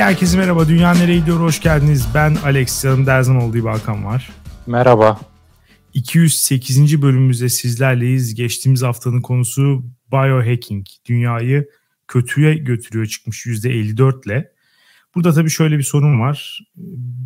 herkese 0.00 0.38
merhaba. 0.38 0.68
Dünya 0.68 0.94
nereye 0.94 1.18
gidiyor? 1.18 1.40
Hoş 1.40 1.60
geldiniz. 1.60 2.08
Ben 2.14 2.36
Alex. 2.44 2.84
Yanımda 2.84 3.12
her 3.12 3.22
zaman 3.22 3.42
olduğu 3.42 3.68
Hakan 3.68 4.04
var. 4.04 4.30
Merhaba. 4.66 5.20
208. 5.94 7.02
bölümümüzde 7.02 7.48
sizlerleyiz. 7.48 8.34
Geçtiğimiz 8.34 8.82
haftanın 8.82 9.20
konusu 9.20 9.84
biohacking. 10.12 10.86
Dünyayı 11.06 11.68
kötüye 12.08 12.54
götürüyor 12.54 13.06
çıkmış 13.06 13.46
%54 13.46 14.26
ile. 14.26 14.52
Burada 15.14 15.32
tabii 15.32 15.50
şöyle 15.50 15.78
bir 15.78 15.82
sorun 15.82 16.20
var. 16.20 16.60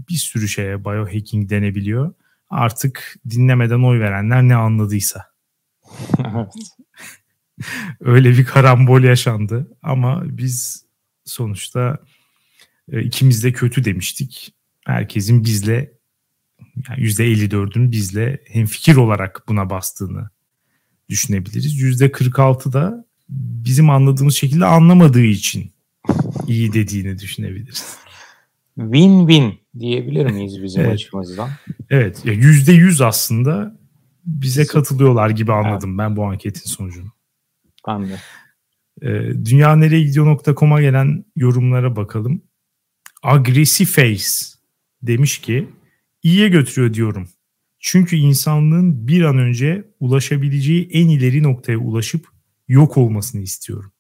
Bir 0.09 0.17
sürü 0.17 0.49
şeye 0.49 0.85
biohacking 0.85 1.51
denebiliyor. 1.51 2.15
Artık 2.51 3.15
dinlemeden 3.31 3.83
oy 3.83 4.01
verenler 4.01 4.43
ne 4.43 4.55
anladıysa. 4.57 5.25
Öyle 8.01 8.31
bir 8.31 8.45
karambol 8.45 9.03
yaşandı 9.03 9.69
ama 9.83 10.23
biz 10.25 10.85
sonuçta 11.25 11.99
e, 12.93 13.03
ikimiz 13.03 13.45
de 13.45 13.53
kötü 13.53 13.85
demiştik. 13.85 14.55
Herkesin 14.87 15.45
bizle 15.45 15.93
yani 16.89 17.01
%54'ün 17.01 17.93
bizle 17.93 18.41
hemfikir 18.49 18.97
olarak 18.97 19.45
buna 19.49 19.71
bastığını 19.71 20.31
düşünebiliriz. 21.09 21.83
%46 21.83 22.73
da 22.73 23.05
bizim 23.29 23.91
anladığımız 23.91 24.37
şekilde 24.37 24.65
anlamadığı 24.65 25.25
için 25.25 25.73
iyi 26.47 26.73
dediğini 26.73 27.19
düşünebiliriz. 27.19 27.97
Win-win 28.79 29.53
diyebilir 29.79 30.31
miyiz 30.31 30.63
bizim 30.63 30.83
evet. 30.83 30.93
açımızdan? 30.93 31.51
Evet. 31.91 32.25
Ya 32.25 32.35
%100 32.35 33.05
aslında 33.05 33.79
bize 34.27 34.67
katılıyorlar 34.67 35.31
gibi 35.31 35.53
anladım 35.53 35.91
evet. 35.91 35.99
ben 35.99 36.17
bu 36.17 36.25
anketin 36.25 36.71
sonucunu. 36.71 37.13
Ben 37.89 38.09
de. 38.09 38.19
Ee, 39.03 39.45
Dünya 39.45 39.77
nereye 39.77 40.03
gidiyor.com'a 40.03 40.81
gelen 40.81 41.25
yorumlara 41.37 41.97
bakalım. 41.97 42.43
Aggressiface 43.25 44.25
demiş 45.03 45.39
ki 45.39 45.69
iyiye 46.23 46.49
götürüyor 46.49 46.95
diyorum. 46.95 47.29
Çünkü 47.79 48.17
insanlığın 48.17 49.09
bir 49.09 49.23
an 49.23 49.39
önce 49.39 49.85
ulaşabileceği 50.01 50.89
en 50.93 51.09
ileri 51.09 51.43
noktaya 51.43 51.79
ulaşıp 51.79 52.29
yok 52.69 52.97
olmasını 52.97 53.43
istiyorum. 53.43 53.93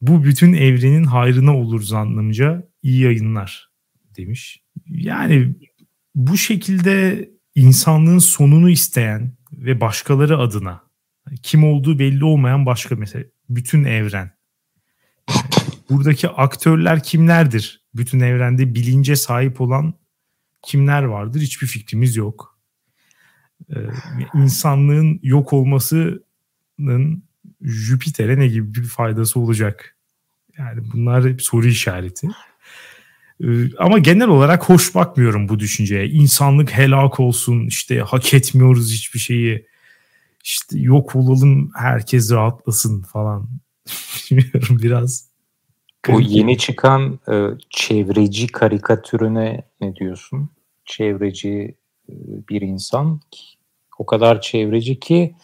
Bu 0.00 0.24
bütün 0.24 0.52
evrenin 0.52 1.04
hayrına 1.04 1.56
olur 1.56 1.82
zannımca 1.82 2.68
iyi 2.82 3.00
yayınlar 3.00 3.70
demiş. 4.16 4.62
Yani 4.86 5.54
bu 6.14 6.36
şekilde 6.36 7.28
insanlığın 7.54 8.18
sonunu 8.18 8.70
isteyen 8.70 9.32
ve 9.52 9.80
başkaları 9.80 10.38
adına 10.38 10.82
kim 11.42 11.64
olduğu 11.64 11.98
belli 11.98 12.24
olmayan 12.24 12.66
başka 12.66 12.96
mesela 12.96 13.24
bütün 13.48 13.84
evren. 13.84 14.30
Buradaki 15.90 16.28
aktörler 16.28 17.02
kimlerdir? 17.02 17.84
Bütün 17.94 18.20
evrende 18.20 18.74
bilince 18.74 19.16
sahip 19.16 19.60
olan 19.60 19.94
kimler 20.62 21.02
vardır? 21.02 21.40
Hiçbir 21.40 21.66
fikrimiz 21.66 22.16
yok. 22.16 22.58
Ee, 23.70 23.74
insanlığın 24.34 25.20
yok 25.22 25.52
olmasının 25.52 27.22
Jüpiter'e 27.62 28.38
ne 28.38 28.48
gibi 28.48 28.74
bir 28.74 28.84
faydası 28.84 29.40
olacak? 29.40 29.96
Yani 30.58 30.80
bunlar 30.92 31.28
hep 31.28 31.42
soru 31.42 31.66
işareti. 31.66 32.28
Ee, 33.44 33.76
ama 33.78 33.98
genel 33.98 34.28
olarak 34.28 34.68
hoş 34.68 34.94
bakmıyorum 34.94 35.48
bu 35.48 35.58
düşünceye. 35.58 36.08
İnsanlık 36.08 36.70
helak 36.72 37.20
olsun, 37.20 37.66
işte 37.66 38.00
hak 38.00 38.34
etmiyoruz 38.34 38.92
hiçbir 38.92 39.20
şeyi. 39.20 39.66
İşte 40.44 40.78
yok 40.78 41.16
olalım, 41.16 41.70
herkes 41.76 42.30
rahatlasın 42.32 43.02
falan. 43.02 43.48
Bilmiyorum 44.30 44.78
biraz. 44.82 45.29
Bu 46.08 46.20
yeni 46.20 46.58
çıkan 46.58 47.18
e, 47.32 47.48
çevreci 47.70 48.46
karikatürüne 48.46 49.62
ne 49.80 49.96
diyorsun? 49.96 50.50
Çevreci 50.84 51.74
e, 52.08 52.14
bir 52.48 52.60
insan 52.60 53.20
o 53.98 54.06
kadar 54.06 54.40
çevreci 54.40 55.00
ki 55.00 55.34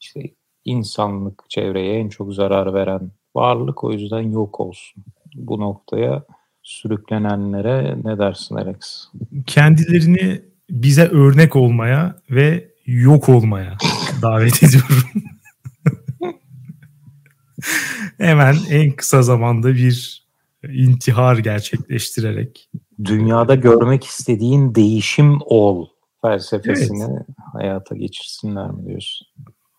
işte 0.00 0.20
insanlık 0.64 1.44
çevreye 1.48 1.98
en 1.98 2.08
çok 2.08 2.34
zarar 2.34 2.74
veren 2.74 3.10
varlık 3.34 3.84
o 3.84 3.92
yüzden 3.92 4.20
yok 4.20 4.60
olsun. 4.60 5.04
Bu 5.34 5.60
noktaya 5.60 6.24
sürüklenenlere 6.62 7.96
ne 8.04 8.18
dersin 8.18 8.56
Alex? 8.56 9.08
Kendilerini 9.46 10.42
bize 10.70 11.06
örnek 11.06 11.56
olmaya 11.56 12.16
ve 12.30 12.68
yok 12.86 13.28
olmaya 13.28 13.76
davet 14.22 14.62
ediyorum. 14.62 15.08
Hemen 18.18 18.56
en 18.70 18.92
kısa 18.92 19.22
zamanda 19.22 19.74
bir 19.74 20.26
intihar 20.68 21.36
gerçekleştirerek. 21.36 22.70
Dünyada 23.04 23.54
görmek 23.54 24.04
istediğin 24.04 24.74
değişim 24.74 25.38
ol 25.40 25.86
felsefesini 26.22 27.02
evet. 27.02 27.26
hayata 27.52 27.96
geçirsinler 27.96 28.70
mi 28.70 28.86
diyorsun? 28.86 29.26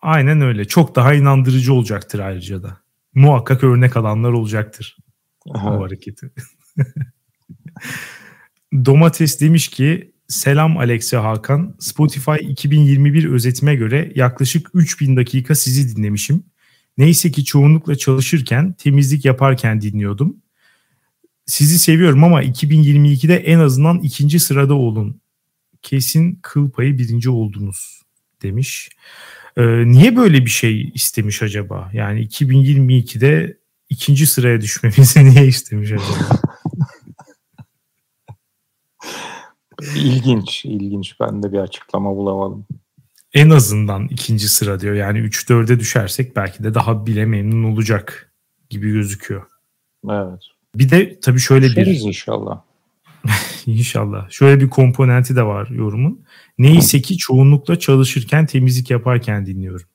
Aynen 0.02 0.40
öyle. 0.40 0.64
Çok 0.64 0.96
daha 0.96 1.14
inandırıcı 1.14 1.74
olacaktır 1.74 2.18
ayrıca 2.18 2.62
da. 2.62 2.78
Muhakkak 3.14 3.64
örnek 3.64 3.96
alanlar 3.96 4.32
olacaktır. 4.32 4.96
Aha. 5.54 5.78
Bu 5.78 5.84
hareketi. 5.84 6.30
Domates 8.84 9.40
demiş 9.40 9.68
ki 9.68 10.12
Selam 10.28 10.78
Alex 10.78 11.12
Hakan. 11.12 11.76
Spotify 11.78 12.36
2021 12.40 13.32
özetime 13.32 13.74
göre 13.74 14.12
yaklaşık 14.14 14.70
3000 14.74 15.16
dakika 15.16 15.54
sizi 15.54 15.96
dinlemişim. 15.96 16.44
Neyse 16.98 17.30
ki 17.30 17.44
çoğunlukla 17.44 17.96
çalışırken, 17.96 18.72
temizlik 18.72 19.24
yaparken 19.24 19.80
dinliyordum. 19.80 20.36
Sizi 21.46 21.78
seviyorum 21.78 22.24
ama 22.24 22.42
2022'de 22.42 23.36
en 23.36 23.58
azından 23.58 23.98
ikinci 23.98 24.40
sırada 24.40 24.74
olun. 24.74 25.20
Kesin 25.82 26.38
kıl 26.42 26.70
payı 26.70 26.98
birinci 26.98 27.30
oldunuz 27.30 28.02
demiş. 28.42 28.88
Ee, 29.56 29.86
niye 29.86 30.16
böyle 30.16 30.44
bir 30.44 30.50
şey 30.50 30.90
istemiş 30.94 31.42
acaba? 31.42 31.90
Yani 31.92 32.26
2022'de 32.26 33.58
ikinci 33.88 34.26
sıraya 34.26 34.60
düşmemizi 34.60 35.24
niye 35.30 35.46
istemiş 35.46 35.92
acaba? 35.92 36.40
İlginç, 39.96 40.64
ilginç. 40.64 41.20
Ben 41.20 41.42
de 41.42 41.52
bir 41.52 41.58
açıklama 41.58 42.16
bulamadım. 42.16 42.66
En 43.34 43.50
azından 43.50 44.08
ikinci 44.08 44.48
sıra 44.48 44.80
diyor. 44.80 44.94
Yani 44.94 45.18
3-4'e 45.18 45.80
düşersek 45.80 46.36
belki 46.36 46.64
de 46.64 46.74
daha 46.74 47.06
bile 47.06 47.24
memnun 47.24 47.72
olacak 47.72 48.32
gibi 48.70 48.92
gözüküyor. 48.92 49.42
Evet. 50.10 50.42
Bir 50.74 50.90
de 50.90 51.20
tabii 51.20 51.40
şöyle 51.40 51.68
Düşeriz 51.68 52.04
bir... 52.04 52.08
inşallah. 52.08 52.60
İnşallah. 53.66 54.30
Şöyle 54.30 54.60
bir 54.60 54.70
komponenti 54.70 55.36
de 55.36 55.42
var 55.42 55.68
yorumun. 55.68 56.24
Neyse 56.58 57.02
ki 57.02 57.16
çoğunlukla 57.16 57.78
çalışırken, 57.78 58.46
temizlik 58.46 58.90
yaparken 58.90 59.46
dinliyorum. 59.46 59.86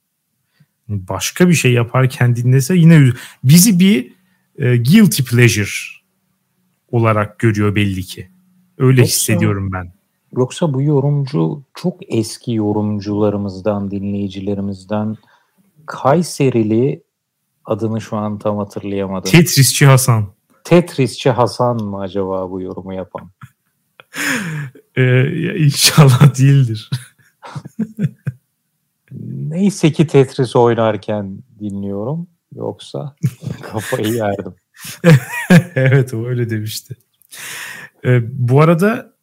Başka 0.89 1.49
bir 1.49 1.53
şey 1.53 1.73
yaparken 1.73 2.35
dinlese 2.35 2.75
yine 2.75 3.11
bizi 3.43 3.79
bir 3.79 4.13
e, 4.57 4.77
guilty 4.77 5.23
pleasure 5.23 5.69
olarak 6.91 7.39
görüyor 7.39 7.75
belli 7.75 8.03
ki. 8.03 8.29
Öyle 8.77 9.01
yoksa, 9.01 9.15
hissediyorum 9.15 9.71
ben. 9.71 9.93
Yoksa 10.37 10.73
bu 10.73 10.81
yorumcu 10.81 11.63
çok 11.73 11.97
eski 12.07 12.53
yorumcularımızdan, 12.53 13.91
dinleyicilerimizden 13.91 15.17
Kayserili 15.85 17.03
adını 17.65 18.01
şu 18.01 18.17
an 18.17 18.39
tam 18.39 18.57
hatırlayamadım. 18.57 19.31
Tetrisçi 19.31 19.85
Hasan. 19.85 20.33
Tetrisçi 20.63 21.29
Hasan 21.29 21.83
mı 21.83 21.99
acaba 21.99 22.51
bu 22.51 22.61
yorumu 22.61 22.93
yapan? 22.93 23.31
ee, 24.95 25.55
inşallah 25.57 26.39
değildir. 26.39 26.89
Neyse 29.47 29.91
ki 29.91 30.07
Tetris 30.07 30.55
oynarken 30.55 31.37
dinliyorum. 31.59 32.27
Yoksa 32.55 33.15
kafayı 33.61 34.13
yerdim. 34.13 34.53
evet 35.75 36.13
o 36.13 36.25
öyle 36.25 36.49
demişti. 36.49 36.95
Ee, 38.05 38.21
bu 38.49 38.61
arada 38.61 39.13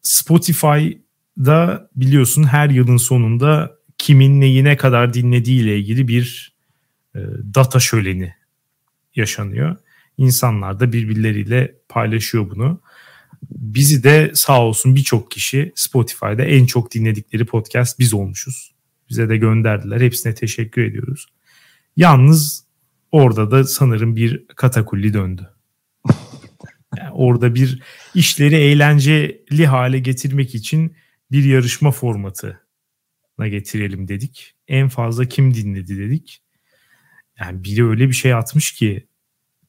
Spotify'da 1.37 1.89
biliyorsun 1.95 2.43
her 2.43 2.69
yılın 2.69 2.97
sonunda 2.97 3.77
kimin 3.97 4.41
neyi 4.41 4.63
ne 4.63 4.77
kadar 4.77 5.13
dinlediği 5.13 5.61
ile 5.61 5.79
ilgili 5.79 6.07
bir 6.07 6.55
e, 7.15 7.19
data 7.55 7.79
şöleni 7.79 8.33
yaşanıyor. 9.15 9.75
İnsanlar 10.17 10.79
da 10.79 10.93
birbirleriyle 10.93 11.75
paylaşıyor 11.89 12.49
bunu. 12.49 12.81
Bizi 13.51 14.03
de 14.03 14.31
sağ 14.33 14.61
olsun 14.61 14.95
birçok 14.95 15.31
kişi 15.31 15.71
Spotify'da 15.75 16.43
en 16.43 16.65
çok 16.65 16.93
dinledikleri 16.93 17.45
podcast 17.45 17.99
biz 17.99 18.13
olmuşuz. 18.13 18.71
Bize 19.09 19.29
de 19.29 19.37
gönderdiler. 19.37 20.01
Hepsine 20.01 20.33
teşekkür 20.33 20.83
ediyoruz. 20.83 21.25
Yalnız 21.97 22.65
orada 23.11 23.51
da 23.51 23.63
sanırım 23.63 24.15
bir 24.15 24.47
katakulli 24.47 25.13
döndü. 25.13 25.49
Yani 26.97 27.11
orada 27.11 27.55
bir 27.55 27.81
işleri 28.15 28.55
eğlenceli 28.55 29.67
hale 29.67 29.99
getirmek 29.99 30.55
için 30.55 30.95
bir 31.31 31.43
yarışma 31.43 31.91
formatına 31.91 33.47
getirelim 33.47 34.07
dedik. 34.07 34.55
En 34.67 34.87
fazla 34.87 35.25
kim 35.25 35.53
dinledi 35.53 35.97
dedik. 35.97 36.41
Yani 37.39 37.63
biri 37.63 37.85
öyle 37.85 38.07
bir 38.07 38.13
şey 38.13 38.33
atmış 38.33 38.71
ki 38.71 39.07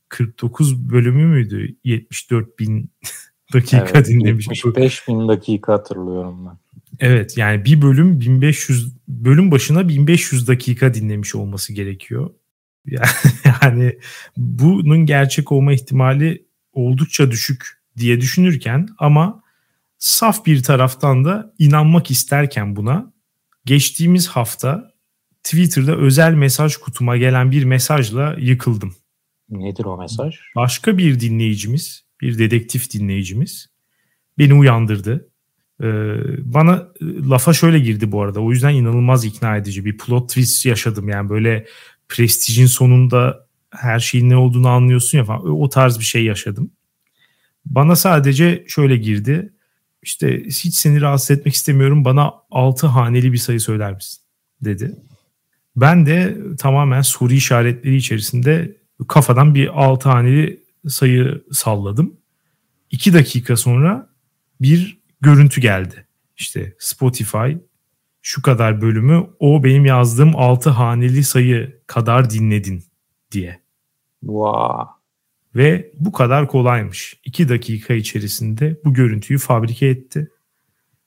49 0.08 0.90
bölümü 0.90 1.26
müydü? 1.26 1.76
74 1.84 2.58
bin 2.58 2.90
dakika 3.52 3.88
evet, 3.94 4.08
dinlemiş. 4.08 4.48
75 4.48 5.08
bin 5.08 5.28
dakika 5.28 5.72
hatırlıyorum 5.72 6.46
ben. 6.46 6.58
Evet 7.00 7.36
yani 7.38 7.64
bir 7.64 7.82
bölüm 7.82 8.20
1500 8.20 8.92
bölüm 9.08 9.50
başına 9.50 9.88
1500 9.88 10.48
dakika 10.48 10.94
dinlemiş 10.94 11.34
olması 11.34 11.72
gerekiyor. 11.72 12.30
Yani 13.62 13.98
bunun 14.36 15.06
gerçek 15.06 15.52
olma 15.52 15.72
ihtimali 15.72 16.44
oldukça 16.72 17.30
düşük 17.30 17.82
diye 17.96 18.20
düşünürken 18.20 18.88
ama 18.98 19.41
saf 20.02 20.46
bir 20.46 20.62
taraftan 20.62 21.24
da 21.24 21.54
inanmak 21.58 22.10
isterken 22.10 22.76
buna 22.76 23.12
geçtiğimiz 23.64 24.28
hafta 24.28 24.92
Twitter'da 25.42 25.96
özel 25.96 26.34
mesaj 26.34 26.76
kutuma 26.76 27.16
gelen 27.16 27.50
bir 27.50 27.64
mesajla 27.64 28.36
yıkıldım. 28.38 28.94
Nedir 29.50 29.84
o 29.84 29.96
mesaj? 29.96 30.34
Başka 30.56 30.98
bir 30.98 31.20
dinleyicimiz, 31.20 32.04
bir 32.20 32.38
dedektif 32.38 32.92
dinleyicimiz 32.92 33.66
beni 34.38 34.54
uyandırdı. 34.54 35.28
Ee, 35.82 35.86
bana 36.54 36.88
e, 37.00 37.04
lafa 37.28 37.52
şöyle 37.52 37.78
girdi 37.78 38.12
bu 38.12 38.22
arada. 38.22 38.40
O 38.40 38.50
yüzden 38.50 38.74
inanılmaz 38.74 39.24
ikna 39.24 39.56
edici 39.56 39.84
bir 39.84 39.98
plot 39.98 40.28
twist 40.28 40.66
yaşadım. 40.66 41.08
Yani 41.08 41.28
böyle 41.28 41.66
prestijin 42.08 42.66
sonunda 42.66 43.46
her 43.70 44.00
şeyin 44.00 44.30
ne 44.30 44.36
olduğunu 44.36 44.68
anlıyorsun 44.68 45.18
ya 45.18 45.24
falan. 45.24 45.60
O 45.60 45.68
tarz 45.68 45.98
bir 45.98 46.04
şey 46.04 46.24
yaşadım. 46.24 46.70
Bana 47.64 47.96
sadece 47.96 48.64
şöyle 48.68 48.96
girdi. 48.96 49.52
İşte 50.02 50.44
hiç 50.44 50.74
seni 50.74 51.00
rahatsız 51.00 51.30
etmek 51.30 51.54
istemiyorum. 51.54 52.04
Bana 52.04 52.34
6 52.50 52.86
haneli 52.86 53.32
bir 53.32 53.38
sayı 53.38 53.60
söyler 53.60 53.94
misin? 53.94 54.22
dedi. 54.64 54.96
Ben 55.76 56.06
de 56.06 56.36
tamamen 56.58 57.02
soru 57.02 57.32
işaretleri 57.32 57.96
içerisinde 57.96 58.76
kafadan 59.08 59.54
bir 59.54 59.82
6 59.84 60.08
haneli 60.08 60.60
sayı 60.88 61.44
salladım. 61.52 62.16
2 62.90 63.14
dakika 63.14 63.56
sonra 63.56 64.08
bir 64.60 64.98
görüntü 65.20 65.60
geldi. 65.60 66.06
İşte 66.36 66.74
Spotify 66.78 67.52
şu 68.22 68.42
kadar 68.42 68.80
bölümü 68.80 69.26
o 69.38 69.64
benim 69.64 69.86
yazdığım 69.86 70.36
6 70.36 70.70
haneli 70.70 71.24
sayı 71.24 71.80
kadar 71.86 72.30
dinledin 72.30 72.84
diye. 73.32 73.62
Wow. 74.20 75.01
Ve 75.54 75.92
bu 75.94 76.12
kadar 76.12 76.48
kolaymış. 76.48 77.20
2 77.24 77.48
dakika 77.48 77.94
içerisinde 77.94 78.76
bu 78.84 78.94
görüntüyü 78.94 79.38
fabrike 79.38 79.86
etti 79.86 80.30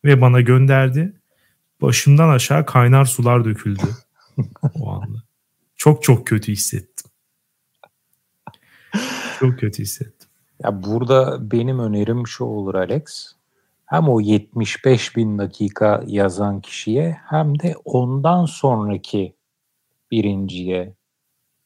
ve 0.06 0.22
bana 0.22 0.42
gönderdi. 0.42 1.14
Başımdan 1.82 2.30
aşağı 2.30 2.66
kaynar 2.66 3.06
sular 3.06 3.46
döküldü 3.46 3.88
o 4.80 4.92
anda. 4.92 5.24
Çok 5.76 6.04
çok 6.04 6.28
kötü 6.28 6.52
hissettim. 6.52 7.12
Çok 9.40 9.60
kötü 9.60 9.84
hissettim. 9.84 10.30
Ya 10.64 10.84
burada 10.84 11.52
benim 11.52 11.80
önerim 11.80 12.28
şu 12.28 12.44
olur 12.44 12.76
Alex 12.76 13.36
hem 13.86 14.10
o 14.10 14.22
75 14.22 15.16
bin 15.16 15.38
dakika 15.38 16.04
yazan 16.08 16.62
kişiye 16.62 17.18
hem 17.30 17.60
de 17.60 17.76
ondan 17.86 18.46
sonraki 18.46 19.36
birinciye 20.12 20.94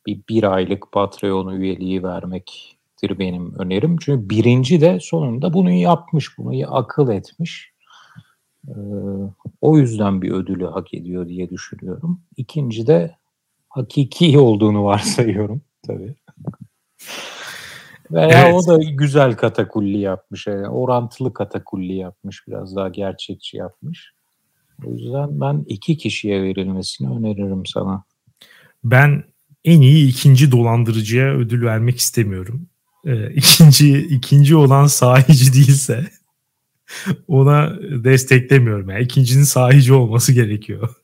bir, 0.10 0.22
bir 0.30 0.44
aylık 0.44 0.92
Patreon 0.92 1.50
üyeliği 1.50 2.04
vermektir 2.04 3.20
benim 3.20 3.60
önerim. 3.60 3.98
Çünkü 3.98 4.30
birinci 4.30 4.82
de 4.82 5.00
sonunda 5.02 5.54
bunu 5.54 5.72
yapmış, 5.72 6.38
bunu 6.38 6.76
akıl 6.76 7.10
etmiş. 7.10 7.72
Ee, 8.68 8.74
o 9.62 9.78
yüzden 9.78 10.22
bir 10.22 10.32
ödülü 10.32 10.66
hak 10.66 10.94
ediyor 10.94 11.28
diye 11.28 11.50
düşünüyorum. 11.50 12.22
İkinci 12.38 12.88
de 12.88 13.16
hakiki 13.70 14.40
olduğunu 14.40 14.84
varsayıyorum 14.84 15.62
tabii. 15.88 16.16
Veya 18.12 18.48
evet. 18.48 18.56
o 18.56 18.68
da 18.68 18.84
güzel 18.84 19.38
katakulli 19.38 19.98
yapmış. 19.98 20.48
Yani 20.48 20.70
orantılı 20.70 21.34
katakulli 21.34 21.94
yapmış. 21.94 22.48
Biraz 22.48 22.76
daha 22.76 22.90
gerçekçi 22.90 23.58
yapmış. 23.58 24.14
O 24.86 24.92
yüzden 24.92 25.42
ben 25.42 25.66
iki 25.68 25.98
kişiye 25.98 26.44
verilmesini 26.44 27.10
öneririm 27.10 27.66
sana. 27.66 28.04
Ben 28.84 29.24
en 29.70 29.82
iyi 29.82 30.10
ikinci 30.10 30.52
dolandırıcıya 30.52 31.34
ödül 31.34 31.66
vermek 31.66 32.00
istemiyorum. 32.00 32.70
Ee, 33.06 33.30
ikinci, 33.34 33.98
ikinci 33.98 34.56
olan 34.56 34.88
sahici 34.88 35.54
değilse 35.54 36.10
ona 37.28 37.78
desteklemiyorum. 38.04 38.90
Yani 38.90 39.04
ikincinin 39.04 39.44
sahici 39.44 39.94
olması 39.94 40.34
gerekiyor. 40.34 40.96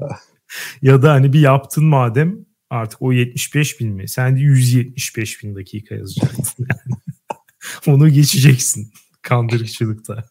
ya 0.82 1.02
da 1.02 1.12
hani 1.12 1.32
bir 1.32 1.40
yaptın 1.40 1.84
madem 1.84 2.36
artık 2.70 3.02
o 3.02 3.12
75 3.12 3.80
bin 3.80 3.92
mi? 3.92 4.08
Sen 4.08 4.36
de 4.36 4.40
175 4.40 5.42
bin 5.42 5.54
dakika 5.54 5.94
yazacaksın. 5.94 6.66
Yani. 6.70 7.00
Onu 7.86 8.08
geçeceksin 8.08 8.92
kandırıkçılıkta. 9.22 10.24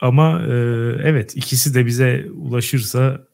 Ama 0.00 0.42
e, 0.42 0.52
evet 1.02 1.36
ikisi 1.36 1.74
de 1.74 1.86
bize 1.86 2.26
ulaşırsa 2.32 3.28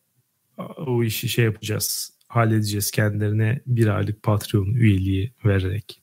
o 0.86 1.04
işi 1.04 1.28
şey 1.28 1.44
yapacağız. 1.44 2.12
Halledeceğiz 2.28 2.90
kendilerine 2.90 3.60
bir 3.66 3.86
aylık 3.86 4.22
Patreon 4.22 4.66
üyeliği 4.66 5.32
vererek. 5.44 6.02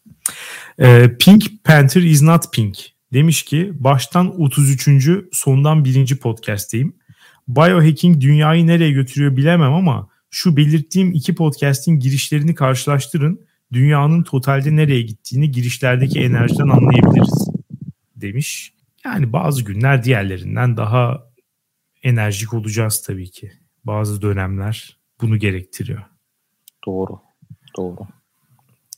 E, 0.80 1.18
Pink 1.20 1.44
Panther 1.64 2.02
is 2.02 2.22
not 2.22 2.54
pink. 2.54 2.78
Demiş 3.14 3.44
ki 3.44 3.72
baştan 3.76 4.42
33. 4.42 5.10
sondan 5.32 5.86
1. 5.86 6.16
podcast'teyim 6.16 6.94
biohacking 7.48 8.22
dünyayı 8.22 8.68
nereye 8.68 8.92
götürüyor 8.92 9.38
bilemem 9.38 9.74
ama 9.74 10.10
şu 10.30 10.58
belirttiğim 10.58 11.12
iki 11.12 11.36
podcast'in 11.36 12.00
girişlerini 12.00 12.56
karşılaştırın. 12.56 13.48
Dünyanın 13.74 14.24
totalde 14.24 14.76
nereye 14.76 15.02
gittiğini 15.02 15.52
girişlerdeki 15.52 16.20
enerjiden 16.20 16.68
anlayabiliriz 16.68 17.48
demiş. 18.16 18.74
Yani 19.06 19.34
bazı 19.34 19.64
günler 19.64 20.04
diğerlerinden 20.04 20.78
daha 20.78 21.24
enerjik 22.04 22.54
olacağız 22.54 23.04
tabii 23.08 23.32
ki. 23.32 23.52
Bazı 23.88 24.22
dönemler 24.22 24.98
bunu 25.22 25.38
gerektiriyor. 25.38 26.02
Doğru. 26.86 27.20
Doğru. 27.78 27.98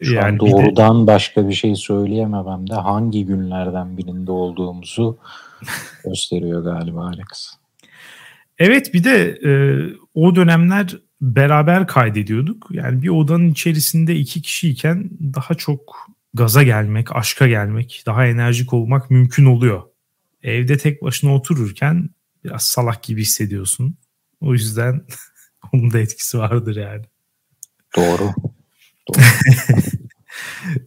Şu 0.01 0.13
yani 0.13 0.25
an 0.25 0.39
doğrudan 0.39 1.03
de, 1.03 1.07
başka 1.07 1.49
bir 1.49 1.53
şey 1.53 1.75
söyleyemem 1.75 2.69
de 2.69 2.75
hangi 2.75 3.25
günlerden 3.25 3.97
birinde 3.97 4.31
olduğumuzu 4.31 5.17
gösteriyor 6.05 6.63
galiba 6.63 7.05
Alex. 7.05 7.57
Evet 8.57 8.93
bir 8.93 9.03
de 9.03 9.39
e, 9.45 9.51
o 10.13 10.35
dönemler 10.35 10.97
beraber 11.21 11.87
kaydediyorduk. 11.87 12.67
Yani 12.71 13.01
bir 13.01 13.09
odanın 13.09 13.51
içerisinde 13.51 14.15
iki 14.15 14.41
kişiyken 14.41 15.09
daha 15.33 15.53
çok 15.53 16.09
gaza 16.33 16.63
gelmek, 16.63 17.15
aşka 17.15 17.47
gelmek, 17.47 18.03
daha 18.05 18.25
enerjik 18.25 18.73
olmak 18.73 19.11
mümkün 19.11 19.45
oluyor. 19.45 19.83
Evde 20.43 20.77
tek 20.77 21.03
başına 21.03 21.35
otururken 21.35 22.09
biraz 22.43 22.63
salak 22.63 23.03
gibi 23.03 23.21
hissediyorsun. 23.21 23.95
O 24.41 24.53
yüzden 24.53 25.05
onun 25.73 25.93
da 25.93 25.99
etkisi 25.99 26.39
vardır 26.39 26.75
yani. 26.75 27.05
Doğru. 27.95 28.31
Doğru. 29.07 29.23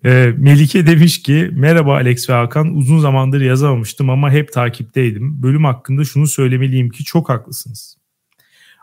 Melike 0.36 0.86
demiş 0.86 1.22
ki 1.22 1.50
merhaba 1.52 1.94
Alex 1.94 2.30
ve 2.30 2.32
Hakan 2.32 2.74
uzun 2.74 2.98
zamandır 2.98 3.40
yazamamıştım 3.40 4.10
ama 4.10 4.30
hep 4.30 4.52
takipteydim. 4.52 5.42
Bölüm 5.42 5.64
hakkında 5.64 6.04
şunu 6.04 6.26
söylemeliyim 6.26 6.90
ki 6.90 7.04
çok 7.04 7.28
haklısınız. 7.28 7.96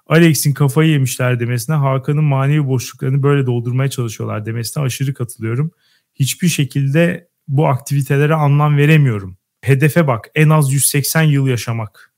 Alex'in 0.07 0.53
kafayı 0.53 0.89
yemişler 0.89 1.39
demesine 1.39 1.75
Hakan'ın 1.75 2.23
manevi 2.23 2.67
boşluklarını 2.67 3.23
böyle 3.23 3.45
doldurmaya 3.45 3.89
çalışıyorlar 3.89 4.45
demesine 4.45 4.83
aşırı 4.83 5.13
katılıyorum. 5.13 5.71
Hiçbir 6.15 6.47
şekilde 6.47 7.29
bu 7.47 7.67
aktivitelere 7.67 8.33
anlam 8.33 8.77
veremiyorum. 8.77 9.37
Hedefe 9.61 10.07
bak 10.07 10.27
en 10.35 10.49
az 10.49 10.73
180 10.73 11.21
yıl 11.21 11.47
yaşamak 11.47 12.08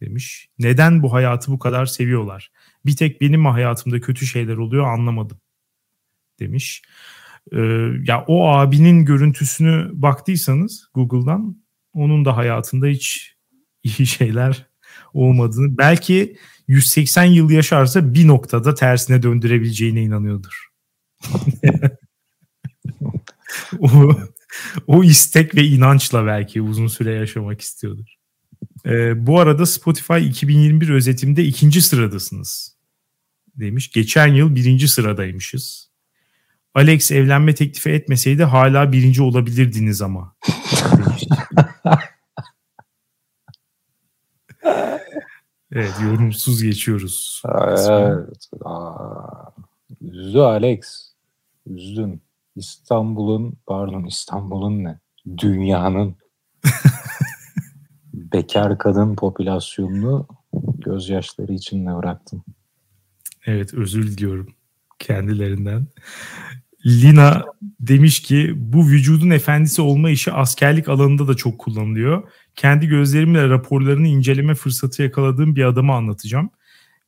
demiş. 0.00 0.48
Neden 0.58 1.02
bu 1.02 1.12
hayatı 1.12 1.52
bu 1.52 1.58
kadar 1.58 1.86
seviyorlar? 1.86 2.50
Bir 2.86 2.96
tek 2.96 3.20
benim 3.20 3.46
hayatımda 3.46 4.00
kötü 4.00 4.26
şeyler 4.26 4.56
oluyor 4.56 4.86
anlamadım 4.86 5.40
demiş. 6.40 6.82
Ee, 7.52 7.58
ya 8.06 8.24
o 8.26 8.48
abinin 8.48 9.04
görüntüsünü 9.04 9.90
baktıysanız 9.92 10.88
Google'dan 10.94 11.62
onun 11.92 12.24
da 12.24 12.36
hayatında 12.36 12.86
hiç 12.86 13.36
iyi 13.84 14.06
şeyler 14.06 14.66
olmadığını 15.14 15.78
belki 15.78 16.36
180 16.68 17.24
yıl 17.24 17.50
yaşarsa 17.50 18.14
bir 18.14 18.26
noktada 18.26 18.74
tersine 18.74 19.22
döndürebileceğine 19.22 20.02
inanıyordur. 20.02 20.66
o, 23.78 24.16
o 24.86 25.04
istek 25.04 25.54
ve 25.54 25.64
inançla 25.64 26.26
belki 26.26 26.62
uzun 26.62 26.86
süre 26.86 27.12
yaşamak 27.12 27.60
istiyordur. 27.60 28.19
Ee, 28.86 29.26
bu 29.26 29.40
arada 29.40 29.66
Spotify 29.66 30.26
2021 30.26 30.88
özetimde 30.90 31.44
ikinci 31.44 31.82
sıradasınız 31.82 32.76
demiş. 33.56 33.92
Geçen 33.92 34.26
yıl 34.26 34.54
birinci 34.54 34.88
sıradaymışız. 34.88 35.90
Alex 36.74 37.12
evlenme 37.12 37.54
teklifi 37.54 37.90
etmeseydi 37.90 38.44
hala 38.44 38.92
birinci 38.92 39.22
olabilirdiniz 39.22 40.02
ama. 40.02 40.36
evet 45.72 45.94
yorumsuz 46.04 46.62
geçiyoruz. 46.62 47.42
Evet. 47.44 48.48
Aa, 48.64 49.50
Üzdü 50.00 50.38
Alex. 50.38 51.10
Üzdün. 51.66 52.22
İstanbul'un 52.56 53.56
pardon 53.66 54.04
İstanbul'un 54.04 54.84
ne? 54.84 54.98
Dünyanın 55.38 56.16
bekar 58.32 58.78
kadın 58.78 59.16
popülasyonunu 59.16 60.26
gözyaşları 60.84 61.52
içinde 61.52 61.96
bıraktım. 61.96 62.44
Evet 63.46 63.74
özür 63.74 64.06
diliyorum 64.06 64.54
kendilerinden. 64.98 65.86
Lina 66.86 67.44
demiş 67.80 68.22
ki 68.22 68.52
bu 68.56 68.86
vücudun 68.86 69.30
efendisi 69.30 69.82
olma 69.82 70.10
işi 70.10 70.32
askerlik 70.32 70.88
alanında 70.88 71.28
da 71.28 71.34
çok 71.34 71.58
kullanılıyor. 71.58 72.22
Kendi 72.56 72.86
gözlerimle 72.86 73.48
raporlarını 73.48 74.06
inceleme 74.06 74.54
fırsatı 74.54 75.02
yakaladığım 75.02 75.56
bir 75.56 75.64
adamı 75.64 75.94
anlatacağım. 75.94 76.50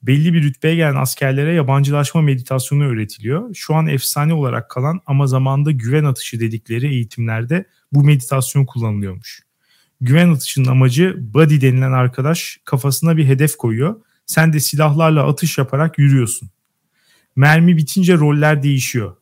Belli 0.02 0.32
bir 0.32 0.42
rütbeye 0.42 0.74
gelen 0.74 0.96
askerlere 0.96 1.54
yabancılaşma 1.54 2.22
meditasyonu 2.22 2.84
öğretiliyor. 2.84 3.54
Şu 3.54 3.74
an 3.74 3.86
efsane 3.86 4.34
olarak 4.34 4.70
kalan 4.70 5.00
ama 5.06 5.26
zamanda 5.26 5.70
güven 5.70 6.04
atışı 6.04 6.40
dedikleri 6.40 6.86
eğitimlerde 6.86 7.64
bu 7.92 8.04
meditasyon 8.04 8.64
kullanılıyormuş. 8.64 9.42
Güven 10.04 10.28
atışının 10.28 10.68
amacı 10.68 11.16
body 11.18 11.60
denilen 11.60 11.92
arkadaş 11.92 12.58
kafasına 12.64 13.16
bir 13.16 13.26
hedef 13.26 13.56
koyuyor. 13.56 14.00
Sen 14.26 14.52
de 14.52 14.60
silahlarla 14.60 15.28
atış 15.28 15.58
yaparak 15.58 15.98
yürüyorsun. 15.98 16.50
Mermi 17.36 17.76
bitince 17.76 18.16
roller 18.16 18.62
değişiyor. 18.62 19.16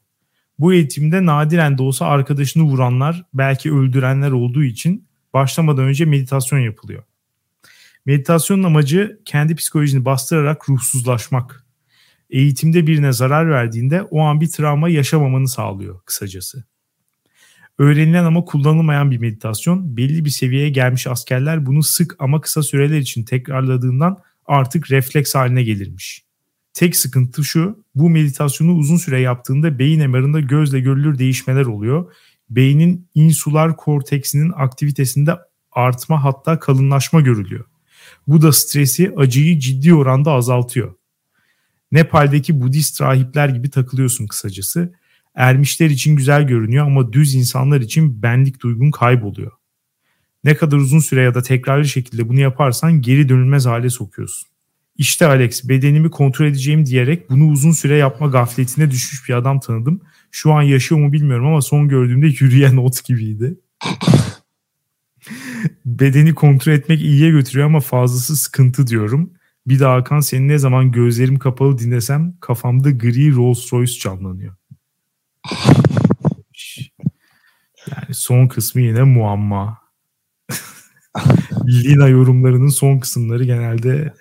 Bu 0.58 0.72
eğitimde 0.72 1.26
nadiren 1.26 1.78
de 1.78 1.82
olsa 1.82 2.06
arkadaşını 2.06 2.62
vuranlar, 2.62 3.24
belki 3.34 3.72
öldürenler 3.72 4.30
olduğu 4.30 4.64
için 4.64 5.08
başlamadan 5.34 5.84
önce 5.84 6.04
meditasyon 6.04 6.58
yapılıyor. 6.58 7.02
Meditasyonun 8.06 8.62
amacı 8.62 9.20
kendi 9.24 9.54
psikolojini 9.54 10.04
bastırarak 10.04 10.68
ruhsuzlaşmak. 10.68 11.66
Eğitimde 12.30 12.86
birine 12.86 13.12
zarar 13.12 13.50
verdiğinde 13.50 14.02
o 14.02 14.20
an 14.20 14.40
bir 14.40 14.50
travma 14.50 14.88
yaşamamanı 14.88 15.48
sağlıyor 15.48 16.00
kısacası. 16.04 16.64
Öğrenilen 17.80 18.24
ama 18.24 18.44
kullanılmayan 18.44 19.10
bir 19.10 19.18
meditasyon. 19.18 19.96
Belli 19.96 20.24
bir 20.24 20.30
seviyeye 20.30 20.68
gelmiş 20.70 21.06
askerler 21.06 21.66
bunu 21.66 21.82
sık 21.82 22.16
ama 22.18 22.40
kısa 22.40 22.62
süreler 22.62 22.98
için 22.98 23.24
tekrarladığından 23.24 24.18
artık 24.46 24.90
refleks 24.90 25.34
haline 25.34 25.62
gelirmiş. 25.62 26.24
Tek 26.72 26.96
sıkıntı 26.96 27.44
şu, 27.44 27.84
bu 27.94 28.10
meditasyonu 28.10 28.74
uzun 28.74 28.96
süre 28.96 29.20
yaptığında 29.20 29.78
beyin 29.78 30.00
emarında 30.00 30.40
gözle 30.40 30.80
görülür 30.80 31.18
değişmeler 31.18 31.66
oluyor. 31.66 32.12
Beynin 32.50 33.08
insular 33.14 33.76
korteksinin 33.76 34.52
aktivitesinde 34.56 35.38
artma 35.72 36.24
hatta 36.24 36.58
kalınlaşma 36.58 37.20
görülüyor. 37.20 37.64
Bu 38.26 38.42
da 38.42 38.52
stresi, 38.52 39.12
acıyı 39.16 39.58
ciddi 39.58 39.94
oranda 39.94 40.32
azaltıyor. 40.32 40.94
Nepal'deki 41.92 42.60
Budist 42.60 43.00
rahipler 43.00 43.48
gibi 43.48 43.70
takılıyorsun 43.70 44.26
kısacası. 44.26 44.99
Ermişler 45.34 45.90
için 45.90 46.16
güzel 46.16 46.46
görünüyor 46.46 46.86
ama 46.86 47.12
düz 47.12 47.34
insanlar 47.34 47.80
için 47.80 48.22
benlik 48.22 48.60
duygun 48.60 48.90
kayboluyor. 48.90 49.52
Ne 50.44 50.56
kadar 50.56 50.76
uzun 50.76 50.98
süre 50.98 51.22
ya 51.22 51.34
da 51.34 51.42
tekrarlı 51.42 51.84
şekilde 51.84 52.28
bunu 52.28 52.40
yaparsan 52.40 53.02
geri 53.02 53.28
dönülmez 53.28 53.66
hale 53.66 53.90
sokuyorsun. 53.90 54.50
İşte 54.96 55.26
Alex 55.26 55.68
bedenimi 55.68 56.10
kontrol 56.10 56.46
edeceğim 56.46 56.86
diyerek 56.86 57.30
bunu 57.30 57.48
uzun 57.50 57.72
süre 57.72 57.96
yapma 57.96 58.26
gafletine 58.26 58.90
düşmüş 58.90 59.28
bir 59.28 59.34
adam 59.34 59.60
tanıdım. 59.60 60.00
Şu 60.30 60.52
an 60.52 60.62
yaşıyor 60.62 61.00
mu 61.00 61.12
bilmiyorum 61.12 61.46
ama 61.46 61.62
son 61.62 61.88
gördüğümde 61.88 62.26
yürüyen 62.40 62.76
ot 62.76 63.04
gibiydi. 63.04 63.60
Bedeni 65.84 66.34
kontrol 66.34 66.72
etmek 66.72 67.00
iyiye 67.00 67.30
götürüyor 67.30 67.66
ama 67.66 67.80
fazlası 67.80 68.36
sıkıntı 68.36 68.86
diyorum. 68.86 69.32
Bir 69.66 69.80
daha 69.80 69.94
Hakan 69.94 70.20
seni 70.20 70.48
ne 70.48 70.58
zaman 70.58 70.92
gözlerim 70.92 71.38
kapalı 71.38 71.78
dinlesem 71.78 72.34
kafamda 72.40 72.90
gri 72.90 73.34
Rolls 73.34 73.72
Royce 73.72 74.00
canlanıyor. 74.00 74.54
Yani 77.90 78.14
son 78.14 78.48
kısmı 78.48 78.80
yine 78.80 79.02
muamma. 79.02 79.78
Lina 81.66 82.08
yorumlarının 82.08 82.68
son 82.68 82.98
kısımları 82.98 83.44
genelde 83.44 84.14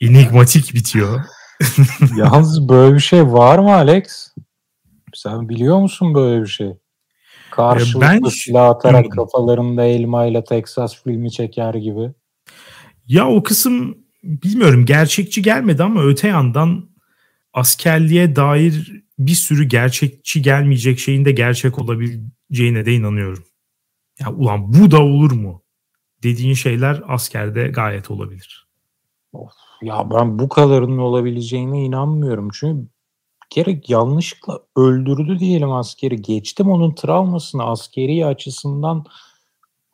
enigmatik 0.00 0.74
bitiyor. 0.74 1.20
Yalnız 2.16 2.68
böyle 2.68 2.94
bir 2.94 3.00
şey 3.00 3.32
var 3.32 3.58
mı 3.58 3.74
Alex? 3.74 4.34
Sen 5.14 5.48
biliyor 5.48 5.78
musun 5.78 6.14
böyle 6.14 6.42
bir 6.42 6.48
şey? 6.48 6.72
Karşılıklı 7.50 8.00
ben, 8.00 8.28
silah 8.28 8.68
atarak 8.68 9.12
kafalarında 9.12 9.84
elmayla 9.84 10.44
Texas 10.44 11.02
filmi 11.02 11.32
çeker 11.32 11.74
gibi. 11.74 12.12
Ya 13.06 13.28
o 13.28 13.42
kısım 13.42 13.98
bilmiyorum 14.22 14.86
gerçekçi 14.86 15.42
gelmedi 15.42 15.82
ama 15.82 16.02
öte 16.02 16.28
yandan 16.28 16.89
askerliğe 17.52 18.36
dair 18.36 19.04
bir 19.18 19.34
sürü 19.34 19.64
gerçekçi 19.64 20.42
gelmeyecek 20.42 20.98
şeyin 20.98 21.24
de 21.24 21.32
gerçek 21.32 21.78
olabileceğine 21.78 22.86
de 22.86 22.92
inanıyorum. 22.92 23.44
Ya 24.20 24.32
ulan 24.32 24.72
bu 24.72 24.90
da 24.90 25.02
olur 25.02 25.32
mu? 25.32 25.62
Dediğin 26.22 26.54
şeyler 26.54 27.02
askerde 27.06 27.68
gayet 27.68 28.10
olabilir. 28.10 28.68
Of, 29.32 29.52
ya 29.82 30.10
ben 30.10 30.38
bu 30.38 30.48
kadarının 30.48 30.98
olabileceğine 30.98 31.84
inanmıyorum. 31.84 32.48
Çünkü 32.52 32.88
gerek 33.50 33.90
yanlışlıkla 33.90 34.60
öldürdü 34.76 35.38
diyelim 35.38 35.72
askeri. 35.72 36.22
Geçtim 36.22 36.70
onun 36.70 36.94
travmasını 36.94 37.64
askeri 37.64 38.26
açısından 38.26 39.04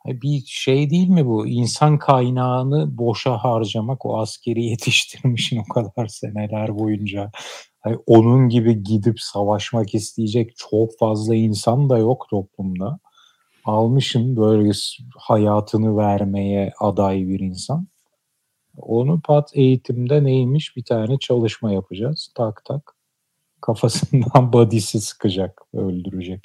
bir 0.07 0.43
şey 0.45 0.89
değil 0.89 1.09
mi 1.09 1.25
bu? 1.25 1.47
İnsan 1.47 1.99
kaynağını 1.99 2.97
boşa 2.97 3.37
harcamak 3.37 4.05
o 4.05 4.19
askeri 4.19 4.65
yetiştirmişin 4.69 5.57
o 5.69 5.73
kadar 5.73 6.07
seneler 6.07 6.79
boyunca. 6.79 7.31
Hani 7.79 7.97
onun 8.07 8.49
gibi 8.49 8.83
gidip 8.83 9.19
savaşmak 9.21 9.95
isteyecek 9.95 10.53
çok 10.57 10.97
fazla 10.99 11.35
insan 11.35 11.89
da 11.89 11.97
yok 11.97 12.27
toplumda. 12.29 12.99
Almışın 13.65 14.37
böyle 14.37 14.71
hayatını 15.17 15.97
vermeye 15.97 16.73
aday 16.79 17.27
bir 17.27 17.39
insan. 17.39 17.87
Onu 18.77 19.21
pat 19.21 19.49
eğitimde 19.53 20.23
neymiş 20.23 20.75
bir 20.75 20.83
tane 20.83 21.19
çalışma 21.19 21.71
yapacağız. 21.71 22.31
Tak 22.35 22.65
tak. 22.65 22.95
Kafasından 23.61 24.53
body'si 24.53 25.01
sıkacak, 25.01 25.61
öldürecek. 25.73 26.43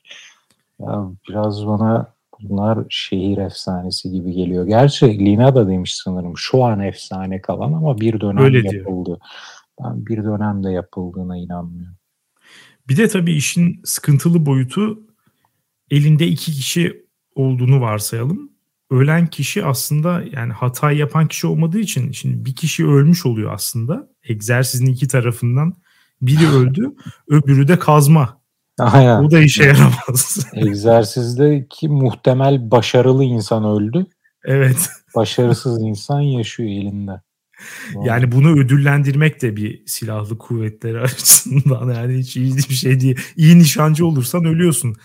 Ya 0.81 1.11
biraz 1.29 1.67
bana 1.67 2.15
bunlar 2.43 2.79
şehir 2.89 3.39
efsanesi 3.39 4.11
gibi 4.11 4.33
geliyor. 4.33 4.67
Gerçi 4.67 5.19
Lina 5.19 5.55
da 5.55 5.69
demiş 5.69 5.95
sanırım 5.95 6.33
şu 6.37 6.65
an 6.65 6.81
efsane 6.81 7.41
kalan 7.41 7.73
ama 7.73 8.01
bir 8.01 8.21
dönem 8.21 8.45
Öyle 8.45 8.77
yapıldı. 8.77 9.07
Diyor. 9.07 9.19
Ben 9.85 10.07
bir 10.07 10.25
dönemde 10.25 10.71
yapıldığına 10.71 11.37
inanmıyorum. 11.37 11.97
Bir 12.89 12.97
de 12.97 13.09
tabii 13.09 13.33
işin 13.33 13.81
sıkıntılı 13.85 14.47
boyutu 14.47 15.01
elinde 15.91 16.27
iki 16.27 16.53
kişi 16.53 17.07
olduğunu 17.35 17.81
varsayalım. 17.81 18.53
Ölen 18.91 19.27
kişi 19.27 19.65
aslında 19.65 20.23
yani 20.33 20.53
hata 20.53 20.93
yapan 20.93 21.29
kişi 21.29 21.47
olmadığı 21.47 21.79
için 21.79 22.13
şimdi 22.13 22.45
bir 22.45 22.55
kişi 22.55 22.87
ölmüş 22.87 23.27
oluyor 23.27 23.53
aslında. 23.53 24.09
Egzersizin 24.25 24.87
iki 24.87 25.09
tarafından 25.09 25.75
biri 26.23 26.49
öldü, 26.57 26.93
öbürü 27.29 27.69
de 27.69 27.79
kazma. 27.79 28.42
Aynen. 28.83 29.25
O 29.25 29.31
da 29.31 29.41
işe 29.41 29.65
yaramaz. 29.65 30.47
Egzersizdeki 30.55 31.89
muhtemel 31.89 32.71
başarılı 32.71 33.25
insan 33.25 33.65
öldü. 33.65 34.07
Evet. 34.45 34.89
Başarısız 35.17 35.83
insan 35.83 36.21
yaşıyor 36.21 36.69
elinde. 36.71 37.21
Yani 38.05 38.33
bunu 38.33 38.59
ödüllendirmek 38.61 39.43
de 39.43 39.57
bir 39.57 39.83
silahlı 39.87 40.39
kuvvetleri 40.39 41.01
açısından 41.03 41.95
yani 41.95 42.19
hiç 42.19 42.37
iyi 42.37 42.57
bir 42.57 42.75
şey 42.75 43.01
değil. 43.01 43.21
İyi 43.37 43.59
nişancı 43.59 44.07
olursan 44.07 44.45
ölüyorsun. 44.45 44.97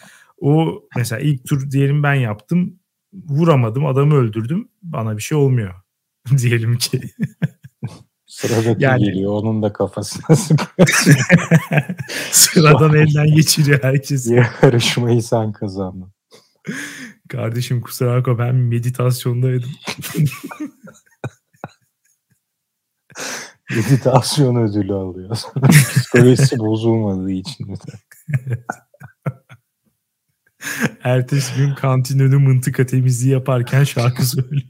O 0.42 0.84
mesela 0.96 1.22
ilk 1.22 1.48
tur 1.48 1.72
diyelim 1.72 2.04
ben 2.04 2.14
yaptım. 2.14 2.80
Vuramadım 3.14 3.86
adamı 3.86 4.16
öldürdüm. 4.16 4.68
Bana 4.82 5.18
bir 5.18 5.22
şey 5.22 5.38
olmuyor. 5.38 5.74
diyelim 6.38 6.78
ki. 6.78 7.02
Sıradaki 8.38 8.84
yani, 8.84 9.04
geliyor 9.04 9.32
onun 9.32 9.64
da 9.64 9.74
kafasına 9.74 10.36
sıkıyor. 10.36 10.88
Sıradan 12.32 12.96
elden 12.96 13.28
geçiriyor 13.36 13.84
herkes. 13.84 14.32
Yarışmayı 14.62 15.24
sen 15.24 15.52
kazandın. 15.52 16.12
Kardeşim 17.30 17.82
kusura 17.82 18.18
bakma 18.18 18.40
ben 18.40 18.56
meditasyondaydım. 18.56 19.70
Meditasyon 23.76 24.56
ödülü 24.56 24.94
alıyor. 24.94 25.38
Psikolojisi 25.70 26.60
bozulmadığı 26.60 27.32
için. 27.32 27.78
Ertesi 31.04 31.56
gün 31.56 31.76
kantin 31.76 32.20
önü 32.20 32.38
mıntıka 32.38 32.86
temizliği 32.86 33.34
yaparken 33.34 33.84
şarkı 33.84 34.26
söylüyor. 34.26 34.64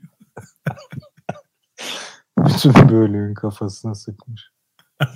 Bütün 2.38 2.74
bölüğün 2.90 3.34
kafasına 3.34 3.96
sıkmış. 3.96 4.50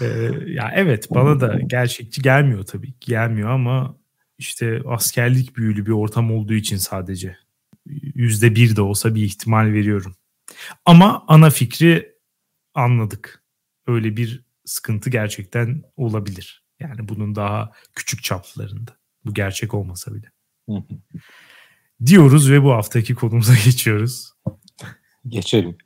ee, 0.00 0.04
ya 0.46 0.72
evet 0.74 1.08
bana 1.10 1.40
da 1.40 1.58
gerçekçi 1.66 2.22
gelmiyor 2.22 2.64
tabii 2.64 2.94
gelmiyor 3.00 3.50
ama 3.50 3.96
işte 4.38 4.82
askerlik 4.86 5.56
büyülü 5.56 5.86
bir 5.86 5.90
ortam 5.90 6.32
olduğu 6.32 6.54
için 6.54 6.76
sadece 6.76 7.36
yüzde 8.14 8.54
bir 8.54 8.76
de 8.76 8.82
olsa 8.82 9.14
bir 9.14 9.22
ihtimal 9.22 9.72
veriyorum. 9.72 10.16
Ama 10.84 11.24
ana 11.28 11.50
fikri 11.50 12.14
anladık. 12.74 13.44
Öyle 13.86 14.16
bir 14.16 14.44
sıkıntı 14.64 15.10
gerçekten 15.10 15.82
olabilir. 15.96 16.64
Yani 16.80 17.08
bunun 17.08 17.34
daha 17.34 17.72
küçük 17.94 18.22
çaplarında. 18.22 18.96
Bu 19.24 19.34
gerçek 19.34 19.74
olmasa 19.74 20.14
bile. 20.14 20.30
Diyoruz 22.06 22.50
ve 22.50 22.62
bu 22.62 22.72
haftaki 22.72 23.14
konumuza 23.14 23.54
geçiyoruz. 23.64 24.32
Geçelim. 25.28 25.76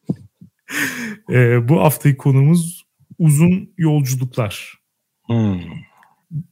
ee, 1.31 1.69
bu 1.69 1.81
haftaki 1.81 2.17
konumuz 2.17 2.87
uzun 3.19 3.75
yolculuklar. 3.79 4.79
Hmm. 5.27 5.61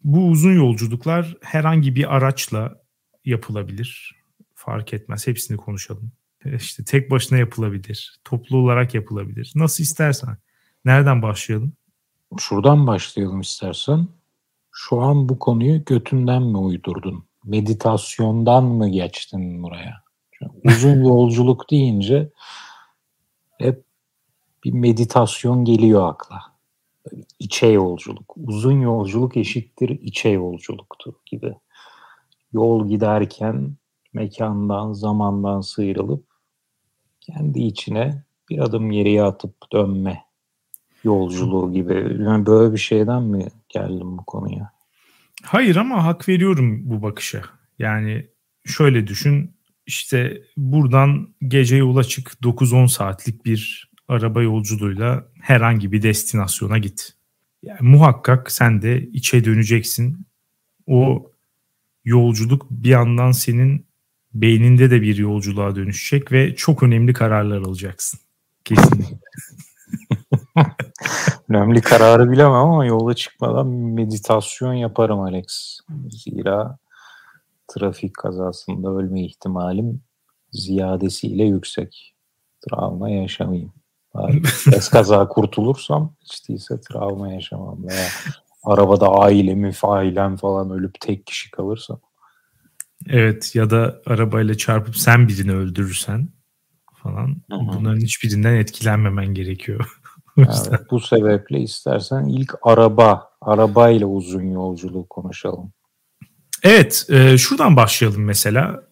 Bu 0.04 0.28
uzun 0.28 0.52
yolculuklar 0.52 1.36
herhangi 1.42 1.96
bir 1.96 2.16
araçla 2.16 2.82
yapılabilir. 3.24 4.16
Fark 4.54 4.94
etmez. 4.94 5.26
Hepsini 5.26 5.56
konuşalım. 5.56 6.12
İşte 6.44 6.84
tek 6.84 7.10
başına 7.10 7.38
yapılabilir. 7.38 8.20
Toplu 8.24 8.56
olarak 8.56 8.94
yapılabilir. 8.94 9.52
Nasıl 9.54 9.84
istersen. 9.84 10.36
Nereden 10.84 11.22
başlayalım? 11.22 11.72
Şuradan 12.38 12.86
başlayalım 12.86 13.40
istersen. 13.40 14.08
Şu 14.72 15.00
an 15.00 15.28
bu 15.28 15.38
konuyu 15.38 15.84
götünden 15.84 16.42
mi 16.42 16.58
uydurdun? 16.58 17.26
Meditasyondan 17.44 18.64
mı 18.64 18.88
geçtin 18.88 19.62
buraya? 19.62 20.02
Uzun 20.64 21.04
yolculuk 21.04 21.70
deyince 21.70 22.30
hep 23.58 23.84
bir 24.64 24.72
meditasyon 24.72 25.64
geliyor 25.64 26.08
akla. 26.08 26.40
İçe 27.38 27.66
yolculuk. 27.66 28.34
Uzun 28.36 28.80
yolculuk 28.80 29.36
eşittir 29.36 29.88
içe 29.88 30.28
yolculuktur 30.28 31.14
gibi. 31.26 31.54
Yol 32.52 32.88
giderken 32.88 33.76
mekandan, 34.12 34.92
zamandan 34.92 35.60
sıyrılıp 35.60 36.26
kendi 37.20 37.62
içine 37.62 38.24
bir 38.50 38.58
adım 38.58 38.90
geriye 38.90 39.22
atıp 39.22 39.72
dönme 39.72 40.22
yolculuğu 41.04 41.72
gibi. 41.72 42.22
Yani 42.24 42.46
böyle 42.46 42.72
bir 42.72 42.78
şeyden 42.78 43.22
mi 43.22 43.46
geldim 43.68 44.18
bu 44.18 44.24
konuya? 44.24 44.72
Hayır 45.44 45.76
ama 45.76 46.04
hak 46.04 46.28
veriyorum 46.28 46.80
bu 46.84 47.02
bakışa. 47.02 47.42
Yani 47.78 48.26
şöyle 48.64 49.06
düşün 49.06 49.55
işte 49.86 50.42
buradan 50.56 51.34
gece 51.48 51.76
yola 51.76 52.04
çık 52.04 52.32
9-10 52.42 52.88
saatlik 52.88 53.44
bir 53.44 53.90
araba 54.08 54.42
yolculuğuyla 54.42 55.28
herhangi 55.40 55.92
bir 55.92 56.02
destinasyona 56.02 56.78
git. 56.78 57.12
Yani 57.62 57.78
muhakkak 57.80 58.50
sen 58.50 58.82
de 58.82 59.02
içe 59.02 59.44
döneceksin. 59.44 60.26
O 60.86 61.30
yolculuk 62.04 62.66
bir 62.70 62.88
yandan 62.88 63.32
senin 63.32 63.86
beyninde 64.34 64.90
de 64.90 65.02
bir 65.02 65.16
yolculuğa 65.16 65.76
dönüşecek 65.76 66.32
ve 66.32 66.56
çok 66.56 66.82
önemli 66.82 67.12
kararlar 67.12 67.58
alacaksın. 67.58 68.20
Kesinlikle. 68.64 69.16
önemli 71.48 71.80
kararı 71.80 72.30
bilemem 72.30 72.52
ama 72.52 72.86
yola 72.86 73.14
çıkmadan 73.14 73.66
meditasyon 73.68 74.72
yaparım 74.74 75.20
Alex. 75.20 75.80
Zira 76.10 76.78
trafik 77.68 78.14
kazasında 78.14 78.90
ölme 78.90 79.24
ihtimalim 79.24 80.02
ziyadesiyle 80.52 81.44
yüksek. 81.44 82.14
Travma 82.60 83.10
yaşamayayım. 83.10 83.72
Es 84.72 84.88
kaza 84.88 85.28
kurtulursam 85.28 86.14
hiç 86.20 86.48
değilse 86.48 86.80
travma 86.80 87.32
yaşamam. 87.32 87.88
Veya 87.88 88.06
arabada 88.64 89.08
ailemi, 89.08 89.72
ailem 89.82 90.36
falan 90.36 90.70
ölüp 90.70 91.00
tek 91.00 91.26
kişi 91.26 91.50
kalırsam. 91.50 92.00
Evet 93.08 93.54
ya 93.54 93.70
da 93.70 94.00
arabayla 94.06 94.54
çarpıp 94.54 94.96
sen 94.96 95.28
birini 95.28 95.52
öldürürsen 95.52 96.28
falan 96.94 97.26
Hı-hı. 97.50 97.60
bunların 97.78 98.00
hiçbirinden 98.00 98.54
etkilenmemen 98.54 99.26
gerekiyor. 99.26 100.00
evet, 100.38 100.80
bu 100.90 101.00
sebeple 101.00 101.60
istersen 101.60 102.24
ilk 102.24 102.54
araba, 102.62 103.30
arabayla 103.40 104.06
uzun 104.06 104.50
yolculuk 104.50 105.10
konuşalım. 105.10 105.72
Evet, 106.62 107.06
e, 107.08 107.38
şuradan 107.38 107.76
başlayalım 107.76 108.24
mesela. 108.24 108.82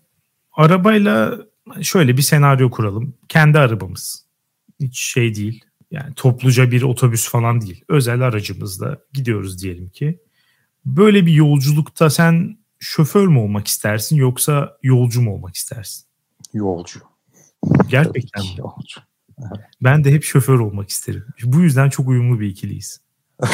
Arabayla 0.52 1.38
şöyle 1.82 2.16
bir 2.16 2.22
senaryo 2.22 2.70
kuralım. 2.70 3.14
Kendi 3.28 3.58
arabamız. 3.58 4.26
Hiç 4.80 4.98
şey 4.98 5.34
değil. 5.34 5.64
Yani 5.90 6.14
topluca 6.14 6.70
bir 6.70 6.82
otobüs 6.82 7.28
falan 7.28 7.60
değil. 7.60 7.84
Özel 7.88 8.20
aracımızla 8.20 8.98
gidiyoruz 9.12 9.62
diyelim 9.62 9.88
ki. 9.88 10.18
Böyle 10.84 11.26
bir 11.26 11.32
yolculukta 11.32 12.10
sen 12.10 12.58
şoför 12.78 13.26
mü 13.26 13.38
olmak 13.38 13.66
istersin 13.66 14.16
yoksa 14.16 14.78
yolcu 14.82 15.22
mu 15.22 15.34
olmak 15.34 15.54
istersin? 15.54 16.04
Yolcu. 16.54 17.00
Gerçekten 17.88 18.42
mi? 18.42 18.50
Yolcu. 18.58 19.00
Ben 19.82 20.04
de 20.04 20.12
hep 20.12 20.24
şoför 20.24 20.58
olmak 20.58 20.90
isterim. 20.90 21.26
Bu 21.44 21.60
yüzden 21.60 21.88
çok 21.90 22.08
uyumlu 22.08 22.40
bir 22.40 22.48
ikiliyiz. 22.48 23.00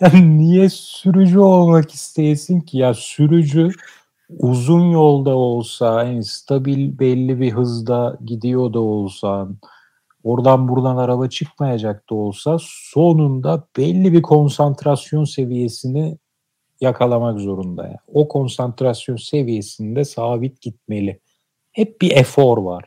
yani 0.00 0.38
niye 0.38 0.68
sürücü 0.68 1.38
olmak 1.38 1.90
isteyesin 1.90 2.60
ki? 2.60 2.78
Ya 2.78 2.94
sürücü 2.94 3.70
uzun 4.38 4.90
yolda 4.90 5.36
olsa, 5.36 6.04
yani 6.04 6.24
stabil 6.24 6.98
belli 6.98 7.40
bir 7.40 7.52
hızda 7.52 8.18
gidiyor 8.24 8.72
da 8.72 8.80
olsan, 8.80 9.58
oradan 10.24 10.68
buradan 10.68 10.96
araba 10.96 11.28
çıkmayacak 11.28 12.10
da 12.10 12.14
olsa 12.14 12.56
sonunda 12.60 13.64
belli 13.76 14.12
bir 14.12 14.22
konsantrasyon 14.22 15.24
seviyesini 15.24 16.18
yakalamak 16.80 17.40
zorunda. 17.40 17.86
Yani. 17.86 17.96
O 18.14 18.28
konsantrasyon 18.28 19.16
seviyesinde 19.16 20.04
sabit 20.04 20.60
gitmeli. 20.60 21.20
Hep 21.72 22.00
bir 22.00 22.10
efor 22.10 22.58
var. 22.58 22.84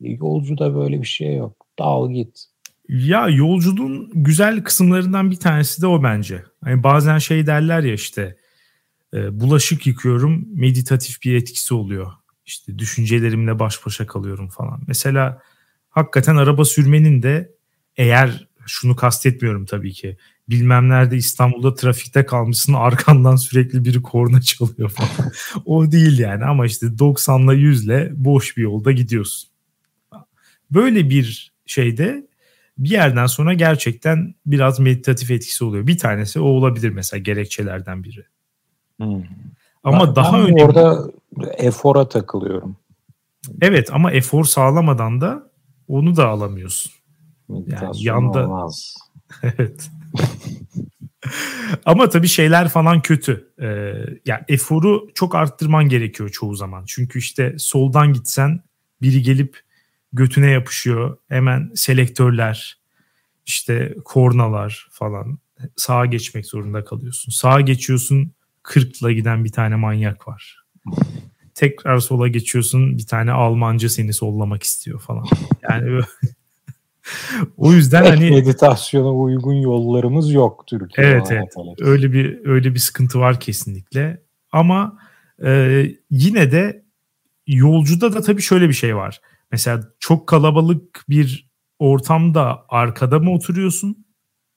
Yolcuda 0.00 0.74
böyle 0.74 1.00
bir 1.00 1.06
şey 1.06 1.36
yok. 1.36 1.66
Dal 1.78 2.10
git. 2.10 2.44
Ya 2.90 3.28
yolculuğun 3.28 4.10
güzel 4.14 4.64
kısımlarından 4.64 5.30
bir 5.30 5.36
tanesi 5.36 5.82
de 5.82 5.86
o 5.86 6.02
bence. 6.02 6.44
Hani 6.64 6.82
bazen 6.82 7.18
şey 7.18 7.46
derler 7.46 7.82
ya 7.82 7.94
işte 7.94 8.36
e, 9.14 9.40
bulaşık 9.40 9.86
yıkıyorum 9.86 10.46
meditatif 10.54 11.22
bir 11.22 11.34
etkisi 11.34 11.74
oluyor. 11.74 12.12
İşte 12.46 12.78
düşüncelerimle 12.78 13.58
baş 13.58 13.86
başa 13.86 14.06
kalıyorum 14.06 14.48
falan. 14.48 14.80
Mesela 14.86 15.42
hakikaten 15.90 16.36
araba 16.36 16.64
sürmenin 16.64 17.22
de 17.22 17.52
eğer 17.96 18.48
şunu 18.66 18.96
kastetmiyorum 18.96 19.66
tabii 19.66 19.92
ki. 19.92 20.16
Bilmem 20.48 20.88
nerede 20.88 21.16
İstanbul'da 21.16 21.74
trafikte 21.74 22.26
kalmışsın 22.26 22.72
arkandan 22.76 23.36
sürekli 23.36 23.84
biri 23.84 24.02
korna 24.02 24.40
çalıyor 24.40 24.90
falan. 24.90 25.32
o 25.64 25.92
değil 25.92 26.18
yani 26.18 26.44
ama 26.44 26.66
işte 26.66 26.86
90'la 26.86 27.54
100'le 27.54 28.12
boş 28.16 28.56
bir 28.56 28.62
yolda 28.62 28.92
gidiyorsun. 28.92 29.50
Böyle 30.70 31.10
bir 31.10 31.52
şeyde 31.66 32.29
bir 32.80 32.90
yerden 32.90 33.26
sonra 33.26 33.54
gerçekten 33.54 34.34
biraz 34.46 34.80
meditatif 34.80 35.30
etkisi 35.30 35.64
oluyor. 35.64 35.86
Bir 35.86 35.98
tanesi 35.98 36.40
o 36.40 36.44
olabilir 36.44 36.90
mesela 36.90 37.18
gerekçelerden 37.18 38.04
biri. 38.04 38.24
Hmm. 39.00 39.22
Ama 39.84 40.06
ben, 40.06 40.16
daha 40.16 40.32
ben 40.32 40.40
önemli. 40.40 40.64
Orada 40.64 41.10
efora 41.56 42.08
takılıyorum. 42.08 42.76
Evet 43.60 43.88
ama 43.92 44.12
efor 44.12 44.44
sağlamadan 44.44 45.20
da 45.20 45.50
onu 45.88 46.16
da 46.16 46.28
alamıyorsun. 46.28 46.92
Meditasyon 47.48 47.92
yani 47.92 48.04
yanda 48.04 48.46
olmaz. 48.46 48.96
evet. 49.42 49.90
Ama 51.84 52.08
tabii 52.08 52.28
şeyler 52.28 52.68
falan 52.68 53.02
kötü. 53.02 53.52
Ee, 53.60 53.94
yani 54.26 54.40
eforu 54.48 55.08
çok 55.14 55.34
arttırman 55.34 55.88
gerekiyor 55.88 56.28
çoğu 56.28 56.54
zaman. 56.54 56.84
Çünkü 56.86 57.18
işte 57.18 57.54
soldan 57.58 58.12
gitsen 58.12 58.60
biri 59.02 59.22
gelip 59.22 59.60
götüne 60.12 60.50
yapışıyor. 60.50 61.16
Hemen 61.28 61.70
selektörler, 61.74 62.78
işte 63.46 63.94
kornalar 64.04 64.88
falan. 64.90 65.38
Sağa 65.76 66.06
geçmek 66.06 66.46
zorunda 66.46 66.84
kalıyorsun. 66.84 67.32
Sağa 67.32 67.60
geçiyorsun 67.60 68.32
40'la 68.64 69.12
giden 69.12 69.44
bir 69.44 69.52
tane 69.52 69.76
manyak 69.76 70.28
var. 70.28 70.64
Tekrar 71.54 71.98
sola 71.98 72.28
geçiyorsun 72.28 72.98
bir 72.98 73.06
tane 73.06 73.32
Almancı 73.32 73.90
seni 73.90 74.12
sollamak 74.12 74.62
istiyor 74.62 75.00
falan. 75.00 75.26
Yani 75.70 76.00
o 77.56 77.72
yüzden 77.72 78.04
hani 78.04 78.30
meditasyona 78.30 79.12
uygun 79.12 79.54
yollarımız 79.54 80.32
yok 80.32 80.64
Türkiye'de. 80.66 81.10
Evet, 81.10 81.26
evet. 81.30 81.80
Öyle 81.80 82.12
bir 82.12 82.46
öyle 82.46 82.74
bir 82.74 82.78
sıkıntı 82.78 83.20
var 83.20 83.40
kesinlikle. 83.40 84.22
Ama 84.52 84.98
e, 85.44 85.82
yine 86.10 86.52
de 86.52 86.82
yolcuda 87.46 88.12
da 88.12 88.22
tabii 88.22 88.42
şöyle 88.42 88.68
bir 88.68 88.74
şey 88.74 88.96
var. 88.96 89.20
Mesela 89.52 89.82
çok 89.98 90.26
kalabalık 90.26 91.04
bir 91.08 91.50
ortamda 91.78 92.64
arkada 92.68 93.18
mı 93.18 93.32
oturuyorsun 93.32 94.06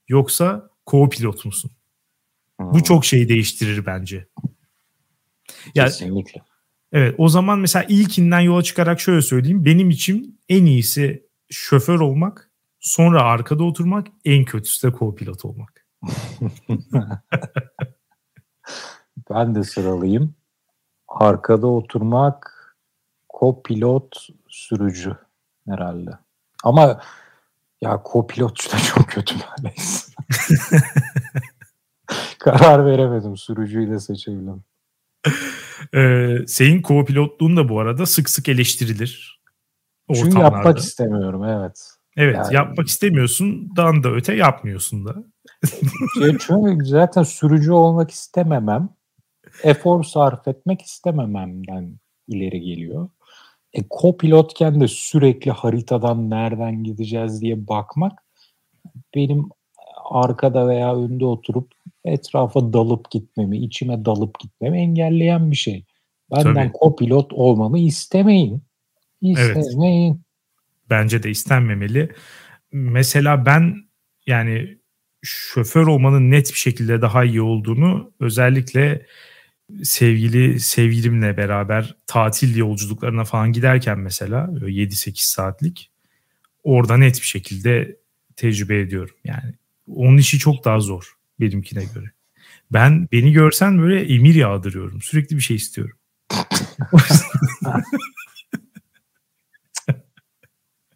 yoksa 0.08 0.70
co-pilot 0.86 1.46
musun? 1.46 1.72
Hmm. 2.60 2.74
Bu 2.74 2.84
çok 2.84 3.06
şeyi 3.06 3.30
değiştirir 3.30 3.86
bence. 3.86 4.28
Yani, 5.76 5.90
Kesinlikle. 5.90 6.42
Evet 6.92 7.16
o 7.18 7.30
zaman 7.30 7.60
mesela 7.60 7.86
ilkinden 7.90 8.40
yola 8.40 8.64
çıkarak 8.64 9.00
şöyle 9.00 9.22
söyleyeyim. 9.22 9.66
Benim 9.66 9.90
için 9.90 10.40
en 10.50 10.66
iyisi 10.66 11.28
şoför 11.50 12.00
olmak, 12.00 12.52
sonra 12.80 13.24
arkada 13.24 13.64
oturmak, 13.64 14.08
en 14.26 14.46
kötüsü 14.46 14.88
de 14.88 14.92
co-pilot 14.92 15.48
olmak. 15.48 15.86
ben 19.30 19.56
de 19.56 19.64
sıralayayım. 19.64 20.36
Arkada 21.08 21.68
oturmak, 21.68 22.50
co-pilot, 23.30 24.30
sürücü 24.54 25.18
herhalde. 25.68 26.12
Ama 26.64 27.02
Ya 27.82 28.02
co-pilotçu 28.04 28.72
da 28.72 28.78
çok 28.78 29.08
kötü 29.08 29.36
neredeyse. 29.38 30.12
Karar 32.40 32.86
veremedim. 32.86 33.38
Sürücüyü 33.38 33.92
de 33.92 34.00
seçebilirim. 34.00 34.64
Ee, 35.96 36.38
senin 36.48 36.82
co-pilotluğun 36.82 37.58
da 37.58 37.70
bu 37.70 37.80
arada 37.80 38.06
sık 38.06 38.30
sık 38.30 38.50
eleştirilir. 38.50 39.42
Çünkü 40.14 40.40
yapmak 40.40 40.78
istemiyorum 40.78 41.44
evet. 41.44 41.90
Evet 42.18 42.36
yani... 42.36 42.56
yapmak 42.56 42.88
istemiyorsun. 42.88 43.76
Dan 43.76 44.04
da 44.04 44.12
öte 44.12 44.34
yapmıyorsun 44.34 45.06
da. 45.06 45.16
şey, 46.20 46.38
çünkü 46.40 46.86
zaten 46.86 47.24
sürücü 47.24 47.72
olmak 47.72 48.12
istememem. 48.12 48.90
Efor 49.64 50.04
sarf 50.04 50.48
etmek 50.48 50.82
istemememden 50.82 52.00
ileri 52.28 52.62
geliyor. 52.62 53.10
E, 53.74 53.82
co-pilotken 53.90 54.80
de 54.82 54.88
sürekli 54.88 55.52
haritadan 55.52 56.30
nereden 56.30 56.84
gideceğiz 56.84 57.42
diye 57.42 57.68
bakmak 57.68 58.20
benim 59.16 59.50
arkada 60.10 60.68
veya 60.68 60.96
önde 60.96 61.26
oturup 61.26 61.72
etrafa 62.06 62.74
dalıp 62.74 63.12
gitmemi, 63.12 63.58
içime 63.58 64.06
dalıp 64.06 64.40
gitmemi 64.40 64.78
engelleyen 64.78 65.52
bir 65.52 65.56
şey. 65.56 65.86
Benden 66.32 66.54
Tabii. 66.54 66.78
co-pilot 66.78 67.34
olmamı 67.34 67.80
istemeyin. 67.80 68.64
İstemeyin. 69.22 70.14
Evet. 70.14 70.22
Bence 70.90 71.24
de 71.24 71.30
istenmemeli. 71.30 72.12
Mesela 72.72 73.46
ben 73.46 73.76
yani 74.28 74.78
şoför 75.22 75.88
olmanın 75.88 76.32
net 76.32 76.50
bir 76.50 76.58
şekilde 76.58 77.02
daha 77.02 77.24
iyi 77.24 77.42
olduğunu 77.42 78.12
özellikle 78.20 79.06
sevgili 79.84 80.60
sevgilimle 80.60 81.38
beraber 81.38 81.96
tatil 82.08 82.56
yolculuklarına 82.56 83.24
falan 83.24 83.54
giderken 83.54 84.00
mesela 84.00 84.46
7-8 84.46 85.12
saatlik 85.16 85.92
orada 86.64 86.98
net 86.98 87.16
bir 87.16 87.26
şekilde 87.26 87.98
tecrübe 88.36 88.80
ediyorum. 88.80 89.16
Yani 89.24 89.54
onun 89.88 90.18
işi 90.18 90.40
çok 90.40 90.66
daha 90.66 90.80
zor 90.80 91.14
benimkine 91.40 91.84
göre. 91.96 92.12
Ben 92.72 93.08
beni 93.12 93.34
görsen 93.34 93.82
böyle 93.82 94.14
emir 94.14 94.36
yağdırıyorum. 94.36 95.02
Sürekli 95.02 95.36
bir 95.36 95.42
şey 95.42 95.56
istiyorum. 95.56 95.98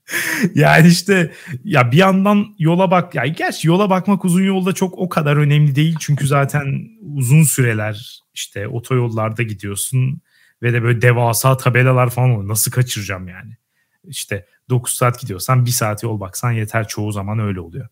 yani 0.55 0.87
işte 0.87 1.33
ya 1.63 1.91
bir 1.91 1.97
yandan 1.97 2.55
yola 2.59 2.91
bak 2.91 3.15
ya 3.15 3.25
gerçi 3.25 3.67
yola 3.67 3.89
bakmak 3.89 4.25
uzun 4.25 4.43
yolda 4.43 4.73
çok 4.73 4.97
o 4.97 5.09
kadar 5.09 5.37
önemli 5.37 5.75
değil 5.75 5.95
çünkü 5.99 6.27
zaten 6.27 6.89
uzun 7.15 7.43
süreler 7.43 8.21
işte 8.33 8.67
otoyollarda 8.67 9.43
gidiyorsun 9.43 10.21
ve 10.61 10.73
de 10.73 10.83
böyle 10.83 11.01
devasa 11.01 11.57
tabelalar 11.57 12.09
falan 12.09 12.29
oluyor. 12.29 12.49
Nasıl 12.49 12.71
kaçıracağım 12.71 13.27
yani? 13.27 13.57
İşte 14.03 14.45
9 14.69 14.93
saat 14.93 15.19
gidiyorsan 15.19 15.65
1 15.65 15.71
saat 15.71 16.03
yol 16.03 16.19
baksan 16.19 16.51
yeter 16.51 16.87
çoğu 16.87 17.11
zaman 17.11 17.39
öyle 17.39 17.59
oluyor. 17.59 17.87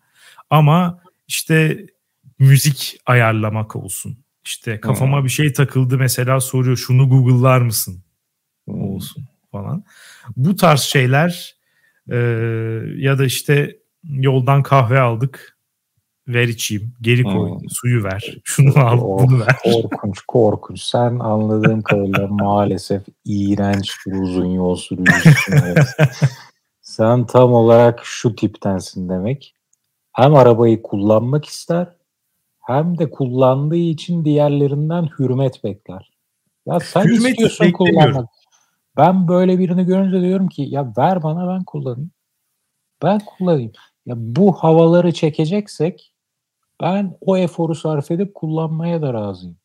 Ama 0.50 1.02
işte 1.28 1.86
müzik 2.40 2.98
ayarlamak 3.06 3.76
olsun. 3.76 4.26
İşte 4.46 4.80
kafama 4.80 5.18
hmm. 5.18 5.26
bir 5.26 5.30
şey 5.30 5.54
takıldı 5.54 5.98
mesela 5.98 6.42
soruyor 6.42 6.78
şunu 6.78 7.10
Google'lar 7.10 7.62
mısın? 7.62 8.04
Hmm. 8.66 8.82
Olsun 8.82 9.28
falan. 9.52 9.84
Bu 10.38 10.56
tarz 10.56 10.82
şeyler 10.82 11.56
e, 12.12 12.18
ya 12.98 13.18
da 13.20 13.26
işte 13.26 13.78
yoldan 14.04 14.64
kahve 14.64 15.00
aldık 15.00 15.58
ver 16.28 16.48
içeyim. 16.48 16.94
Geri 17.02 17.24
koy. 17.24 17.50
Hmm. 17.50 17.70
Suyu 17.70 18.04
ver. 18.04 18.38
Şunu 18.44 18.80
al. 18.80 19.02
bunu 19.02 19.40
ver. 19.40 19.56
Korkunç 19.64 20.22
korkunç. 20.28 20.82
Sen 20.82 21.20
anladığım 21.20 21.82
kadarıyla 21.82 22.28
maalesef 22.30 23.04
iğrenç 23.26 23.96
bir 24.08 24.22
uzun 24.22 24.46
yol 24.46 24.76
sürücüsün. 24.76 25.56
Sen 26.82 27.26
tam 27.26 27.54
olarak 27.54 28.02
şu 28.04 28.36
tiptensin 28.36 29.10
demek. 29.10 29.56
Hem 30.14 30.36
arabayı 30.36 30.82
kullanmak 30.82 31.46
ister 31.46 31.96
hem 32.68 32.98
de 32.98 33.10
kullandığı 33.10 33.76
için 33.76 34.26
diğerlerinden 34.26 35.10
hürmet 35.20 35.64
bekler. 35.64 36.12
Ya 36.66 36.80
sen 36.80 37.04
hürmet 37.04 37.32
istiyorsun 37.32 37.72
kullanmak. 37.72 38.30
Ben 38.98 39.28
böyle 39.28 39.60
birini 39.60 39.86
görünce 39.86 40.22
diyorum 40.22 40.48
ki 40.48 40.62
ya 40.62 40.94
ver 40.98 41.24
bana 41.24 41.48
ben 41.48 41.64
kullanayım. 41.64 42.12
Ben 43.04 43.20
kullanayım. 43.20 43.72
Ya 44.06 44.16
bu 44.18 44.54
havaları 44.54 45.12
çekeceksek 45.14 46.14
ben 46.82 47.18
o 47.22 47.38
eforu 47.38 47.76
sarf 47.76 48.12
edip 48.12 48.36
kullanmaya 48.36 49.02
da 49.02 49.14
razıyım. 49.14 49.58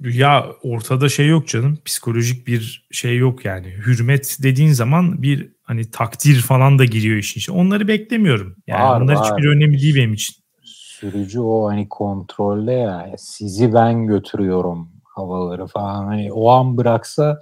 Ya 0.00 0.46
ortada 0.62 1.08
şey 1.08 1.28
yok 1.28 1.48
canım. 1.48 1.78
Psikolojik 1.84 2.46
bir 2.46 2.88
şey 2.90 3.16
yok 3.16 3.44
yani. 3.44 3.66
Hürmet 3.66 4.36
dediğin 4.42 4.72
zaman 4.72 5.22
bir 5.22 5.52
hani 5.62 5.90
takdir 5.90 6.40
falan 6.40 6.78
da 6.78 6.84
giriyor 6.84 7.16
işin 7.16 7.40
içine. 7.40 7.56
Onları 7.56 7.88
beklemiyorum. 7.88 8.56
Yani 8.66 8.82
var, 8.82 9.00
onlar 9.00 9.14
var. 9.14 9.24
hiçbir 9.24 9.48
önemli 9.48 9.82
değil 9.82 9.96
benim 9.96 10.12
için. 10.12 10.36
Sürücü 10.64 11.40
o 11.40 11.68
hani 11.68 11.88
kontrolde 11.88 12.72
ya. 12.72 13.14
Sizi 13.18 13.74
ben 13.74 14.06
götürüyorum 14.06 14.88
havaları 15.04 15.66
falan. 15.66 16.04
Hani 16.04 16.32
o 16.32 16.50
an 16.50 16.76
bıraksa 16.76 17.38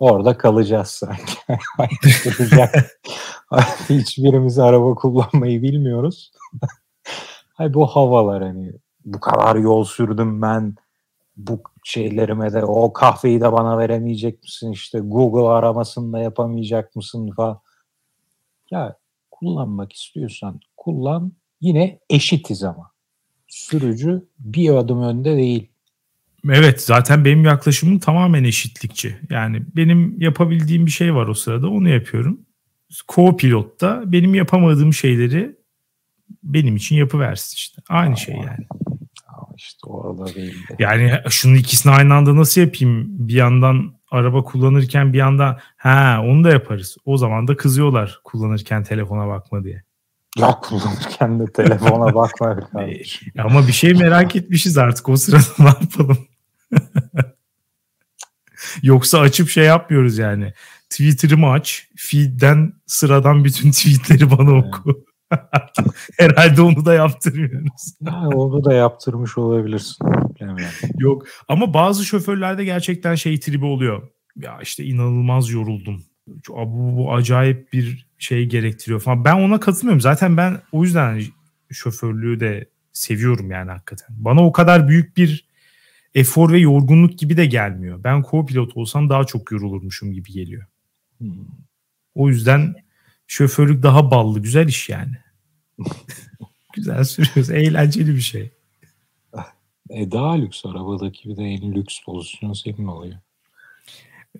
orada 0.00 0.38
kalacağız 0.38 0.88
sanki. 0.88 1.32
Hiçbirimiz 3.88 4.58
araba 4.58 4.94
kullanmayı 4.94 5.62
bilmiyoruz. 5.62 6.32
Hay 7.54 7.74
bu 7.74 7.86
havalar 7.86 8.42
hani 8.42 8.72
bu 9.04 9.20
kadar 9.20 9.56
yol 9.56 9.84
sürdüm 9.84 10.42
ben 10.42 10.74
bu 11.36 11.62
şeylerime 11.84 12.52
de 12.52 12.64
o 12.64 12.92
kahveyi 12.92 13.40
de 13.40 13.52
bana 13.52 13.78
veremeyecek 13.78 14.42
misin 14.42 14.72
işte 14.72 14.98
Google 14.98 15.48
aramasını 15.48 16.12
da 16.12 16.18
yapamayacak 16.18 16.96
mısın 16.96 17.30
falan. 17.36 17.60
Ya 18.70 18.96
kullanmak 19.30 19.92
istiyorsan 19.92 20.60
kullan 20.76 21.32
yine 21.60 21.98
eşitiz 22.10 22.64
ama. 22.64 22.90
Sürücü 23.48 24.28
bir 24.38 24.74
adım 24.74 25.02
önde 25.02 25.36
değil. 25.36 25.69
Evet 26.48 26.82
zaten 26.82 27.24
benim 27.24 27.44
yaklaşımım 27.44 27.98
tamamen 27.98 28.44
eşitlikçi. 28.44 29.16
Yani 29.30 29.62
benim 29.76 30.20
yapabildiğim 30.20 30.86
bir 30.86 30.90
şey 30.90 31.14
var 31.14 31.26
o 31.26 31.34
sırada 31.34 31.68
onu 31.68 31.88
yapıyorum. 31.88 32.40
Co-pilotta 33.08 34.12
benim 34.12 34.34
yapamadığım 34.34 34.94
şeyleri 34.94 35.56
benim 36.42 36.76
için 36.76 36.96
yapıversin 36.96 37.56
işte. 37.56 37.82
Aynı 37.88 38.16
şey 38.16 38.34
yani. 38.34 38.66
İşte 39.56 39.86
orada 39.86 40.34
değil 40.34 40.68
de. 40.68 40.76
Yani 40.78 41.12
şunun 41.28 41.54
ikisini 41.54 41.92
aynı 41.92 42.14
anda 42.14 42.36
nasıl 42.36 42.60
yapayım? 42.60 43.06
Bir 43.08 43.34
yandan 43.34 43.94
araba 44.10 44.44
kullanırken 44.44 45.12
bir 45.12 45.18
yandan 45.18 45.58
ha 45.76 46.22
onu 46.24 46.44
da 46.44 46.50
yaparız. 46.50 46.96
O 47.04 47.16
zaman 47.16 47.48
da 47.48 47.56
kızıyorlar 47.56 48.20
kullanırken 48.24 48.84
telefona 48.84 49.28
bakma 49.28 49.64
diye. 49.64 49.82
Ya 50.38 50.60
kullanırken 50.62 51.40
de 51.40 51.52
telefona 51.52 52.14
bakma. 52.14 52.60
Ama 53.38 53.66
bir 53.66 53.72
şey 53.72 53.94
merak 53.94 54.36
etmişiz 54.36 54.78
artık 54.78 55.08
o 55.08 55.16
sırada 55.16 55.44
ne 55.58 55.66
yapalım? 55.66 56.18
Yoksa 58.82 59.18
açıp 59.18 59.48
şey 59.48 59.64
yapmıyoruz 59.64 60.18
yani. 60.18 60.52
Twitter'ımı 60.90 61.50
aç, 61.50 61.88
feed'den 61.96 62.72
sıradan 62.86 63.44
bütün 63.44 63.70
tweetleri 63.72 64.30
bana 64.30 64.52
oku. 64.52 65.04
Herhalde 66.18 66.62
onu 66.62 66.84
da 66.84 66.94
yaptırmıyoruz. 66.94 67.94
Ha, 68.08 68.28
onu 68.28 68.64
da 68.64 68.74
yaptırmış 68.74 69.38
olabilirsin. 69.38 70.06
Yok 70.98 71.26
ama 71.48 71.74
bazı 71.74 72.04
şoförlerde 72.04 72.64
gerçekten 72.64 73.14
şey 73.14 73.40
tribi 73.40 73.64
oluyor. 73.64 74.08
Ya 74.36 74.58
işte 74.62 74.84
inanılmaz 74.84 75.50
yoruldum. 75.50 76.04
Bu, 76.48 76.96
bu 76.96 77.14
acayip 77.14 77.72
bir 77.72 78.06
şey 78.18 78.46
gerektiriyor 78.46 79.00
falan. 79.00 79.24
Ben 79.24 79.34
ona 79.34 79.60
katılmıyorum. 79.60 80.00
Zaten 80.00 80.36
ben 80.36 80.60
o 80.72 80.84
yüzden 80.84 81.22
şoförlüğü 81.70 82.40
de 82.40 82.68
seviyorum 82.92 83.50
yani 83.50 83.70
hakikaten. 83.70 84.08
Bana 84.10 84.46
o 84.46 84.52
kadar 84.52 84.88
büyük 84.88 85.16
bir 85.16 85.49
efor 86.14 86.52
ve 86.52 86.58
yorgunluk 86.58 87.18
gibi 87.18 87.36
de 87.36 87.46
gelmiyor. 87.46 88.04
Ben 88.04 88.22
co-pilot 88.22 88.72
olsam 88.74 89.10
daha 89.10 89.24
çok 89.24 89.52
yorulurmuşum 89.52 90.12
gibi 90.12 90.32
geliyor. 90.32 90.66
Hmm. 91.18 91.30
O 92.14 92.28
yüzden 92.28 92.74
şoförlük 93.26 93.82
daha 93.82 94.10
ballı, 94.10 94.40
güzel 94.40 94.68
iş 94.68 94.88
yani. 94.88 95.12
güzel 96.74 97.04
sürüyoruz, 97.04 97.50
eğlenceli 97.50 98.14
bir 98.14 98.20
şey. 98.20 98.50
E 99.90 100.10
daha 100.10 100.32
lüks 100.32 100.66
arabadaki 100.66 101.28
bir 101.28 101.36
de 101.36 101.42
en 101.42 101.74
lüks 101.74 102.04
pozisyon 102.04 102.52
senin 102.52 102.86
oluyor. 102.86 103.16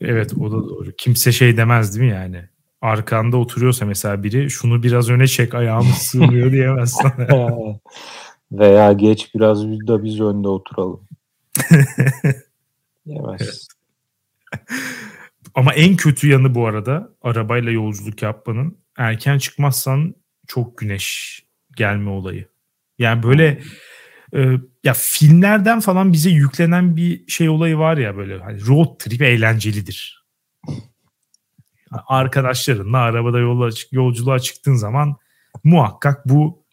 Evet 0.01 0.33
o 0.41 0.53
da 0.53 0.69
doğru. 0.69 0.93
Kimse 0.99 1.33
şey 1.33 1.57
demez 1.57 1.99
değil 1.99 2.11
mi 2.11 2.17
yani? 2.17 2.45
Arkanda 2.81 3.37
oturuyorsa 3.37 3.87
mesela 3.87 4.23
biri 4.23 4.51
şunu 4.51 4.83
biraz 4.83 5.11
öne 5.11 5.27
çek 5.27 5.55
ayağımı 5.55 5.93
sığmıyor 5.93 6.53
diyemez 6.53 6.93
sana. 6.93 7.57
Veya 8.53 8.93
geç 8.93 9.35
biraz 9.35 9.65
da 9.65 10.05
biz 10.05 10.21
önde 10.21 10.49
oturalım. 10.49 11.01
Ama 15.55 15.73
en 15.75 15.97
kötü 15.97 16.29
yanı 16.29 16.55
bu 16.55 16.67
arada 16.67 17.09
arabayla 17.23 17.73
yolculuk 17.73 18.23
yapmanın 18.23 18.79
erken 18.97 19.39
çıkmazsan 19.39 20.15
çok 20.47 20.79
güneş 20.79 21.41
gelme 21.77 22.11
olayı. 22.11 22.49
Yani 22.99 23.23
böyle 23.23 23.63
e, 24.35 24.53
ya 24.85 24.95
filmlerden 24.95 25.81
falan 25.81 26.13
bize 26.13 26.31
yüklenen 26.31 26.97
bir 26.97 27.29
şey 27.29 27.49
olayı 27.49 27.79
var 27.79 27.97
ya 27.97 28.17
böyle 28.17 28.39
hani 28.39 28.67
road 28.67 28.99
trip 28.99 29.23
eğlencelidir. 29.23 30.25
Arkadaşlarınla 32.07 32.99
arabada 32.99 33.39
yola, 33.39 33.71
yolculuğa 33.93 34.39
çıktığın 34.39 34.75
zaman 34.75 35.17
muhakkak 35.65 36.29
bu 36.29 36.65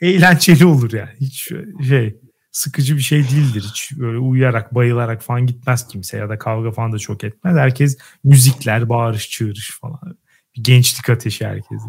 eğlenceli 0.00 0.66
olur 0.66 0.92
yani. 0.92 1.10
Hiç 1.20 1.52
şey 1.88 2.20
sıkıcı 2.50 2.96
bir 2.96 3.02
şey 3.02 3.22
değildir. 3.22 3.64
Hiç 3.70 3.92
böyle 3.98 4.18
uyuyarak, 4.18 4.74
bayılarak 4.74 5.22
falan 5.22 5.46
gitmez 5.46 5.88
kimse 5.88 6.16
ya 6.16 6.28
da 6.28 6.38
kavga 6.38 6.70
falan 6.70 6.92
da 6.92 6.98
çok 6.98 7.24
etmez. 7.24 7.56
Herkes 7.56 7.98
müzikler, 8.24 8.88
bağırış, 8.88 9.30
çığırış 9.30 9.78
falan. 9.80 10.18
Bir 10.56 10.64
gençlik 10.64 11.10
ateşi 11.10 11.46
herkese. 11.46 11.88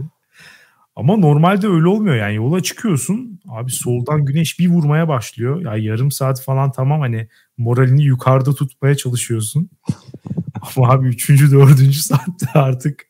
Ama 0.95 1.17
normalde 1.17 1.67
öyle 1.67 1.87
olmuyor 1.87 2.15
yani 2.15 2.35
yola 2.35 2.63
çıkıyorsun 2.63 3.39
abi 3.49 3.71
soldan 3.71 4.25
güneş 4.25 4.59
bir 4.59 4.69
vurmaya 4.69 5.07
başlıyor. 5.07 5.61
Ya 5.61 5.75
yarım 5.77 6.11
saat 6.11 6.41
falan 6.41 6.71
tamam 6.71 6.99
hani 6.99 7.27
moralini 7.57 8.03
yukarıda 8.03 8.55
tutmaya 8.55 8.95
çalışıyorsun. 8.95 9.69
Ama 10.77 10.89
abi 10.89 11.07
üçüncü 11.07 11.51
dördüncü 11.51 11.99
saatte 11.99 12.47
artık 12.53 13.08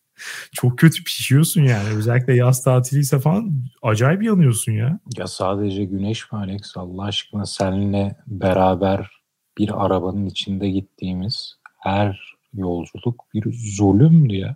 çok 0.51 0.77
kötü 0.77 1.03
pişiyorsun 1.03 1.62
yani. 1.62 1.89
Özellikle 1.95 2.36
yaz 2.36 2.63
tatiliyse 2.63 3.19
falan 3.19 3.53
acayip 3.82 4.23
yanıyorsun 4.23 4.71
ya. 4.71 4.99
Ya 5.17 5.27
sadece 5.27 5.86
güneş 5.86 6.32
mi 6.32 6.39
Alex? 6.39 6.77
Allah 6.77 7.03
aşkına 7.03 7.45
seninle 7.45 8.15
beraber 8.27 9.12
bir 9.58 9.86
arabanın 9.86 10.25
içinde 10.25 10.69
gittiğimiz 10.69 11.55
her 11.77 12.34
yolculuk 12.53 13.25
bir 13.34 13.43
zulümdü 13.77 14.36
ya. 14.36 14.55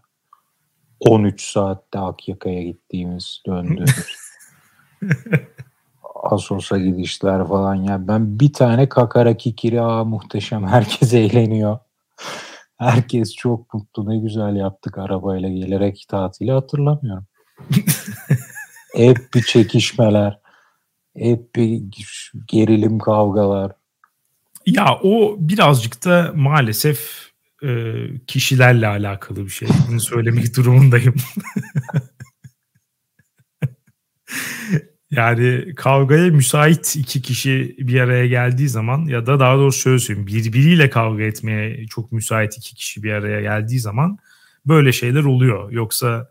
13 0.99 1.51
saatte 1.51 1.99
Akyaka'ya 1.99 2.63
gittiğimiz, 2.63 3.41
döndüğümüz. 3.47 4.15
Asos'a 6.23 6.77
gidişler 6.77 7.47
falan 7.47 7.75
ya. 7.75 8.07
Ben 8.07 8.39
bir 8.39 8.53
tane 8.53 8.89
kakara 8.89 9.37
kikiri 9.37 9.81
aa 9.81 10.03
muhteşem 10.03 10.67
herkes 10.67 11.13
eğleniyor. 11.13 11.79
Herkes 12.83 13.35
çok 13.35 13.73
mutlu 13.73 14.09
ne 14.09 14.17
güzel 14.17 14.55
yaptık 14.55 14.97
arabayla 14.97 15.49
gelerek 15.49 16.05
tatili 16.09 16.51
hatırlamıyorum. 16.51 17.25
hep 18.95 19.17
bir 19.33 19.41
çekişmeler. 19.41 20.39
Hep 21.17 21.55
bir 21.55 21.83
gerilim 22.47 22.99
kavgalar. 22.99 23.71
Ya 24.65 24.99
o 25.03 25.35
birazcık 25.39 26.05
da 26.05 26.31
maalesef 26.35 27.29
e, 27.63 27.95
kişilerle 28.27 28.87
alakalı 28.87 29.45
bir 29.45 29.49
şey. 29.49 29.67
Bunu 29.89 29.99
söylemek 29.99 30.55
durumundayım. 30.57 31.15
yani 35.15 35.75
kavgaya 35.75 36.31
müsait 36.31 36.95
iki 36.95 37.21
kişi 37.21 37.75
bir 37.79 37.99
araya 37.99 38.27
geldiği 38.27 38.69
zaman 38.69 39.05
ya 39.05 39.25
da 39.25 39.39
daha 39.39 39.55
doğrusu 39.55 39.79
şöyle 39.79 39.99
söyleyeyim 39.99 40.27
birbiriyle 40.27 40.89
kavga 40.89 41.23
etmeye 41.23 41.87
çok 41.87 42.11
müsait 42.11 42.57
iki 42.57 42.75
kişi 42.75 43.03
bir 43.03 43.11
araya 43.11 43.41
geldiği 43.41 43.79
zaman 43.79 44.17
böyle 44.65 44.91
şeyler 44.91 45.23
oluyor. 45.23 45.71
Yoksa 45.71 46.29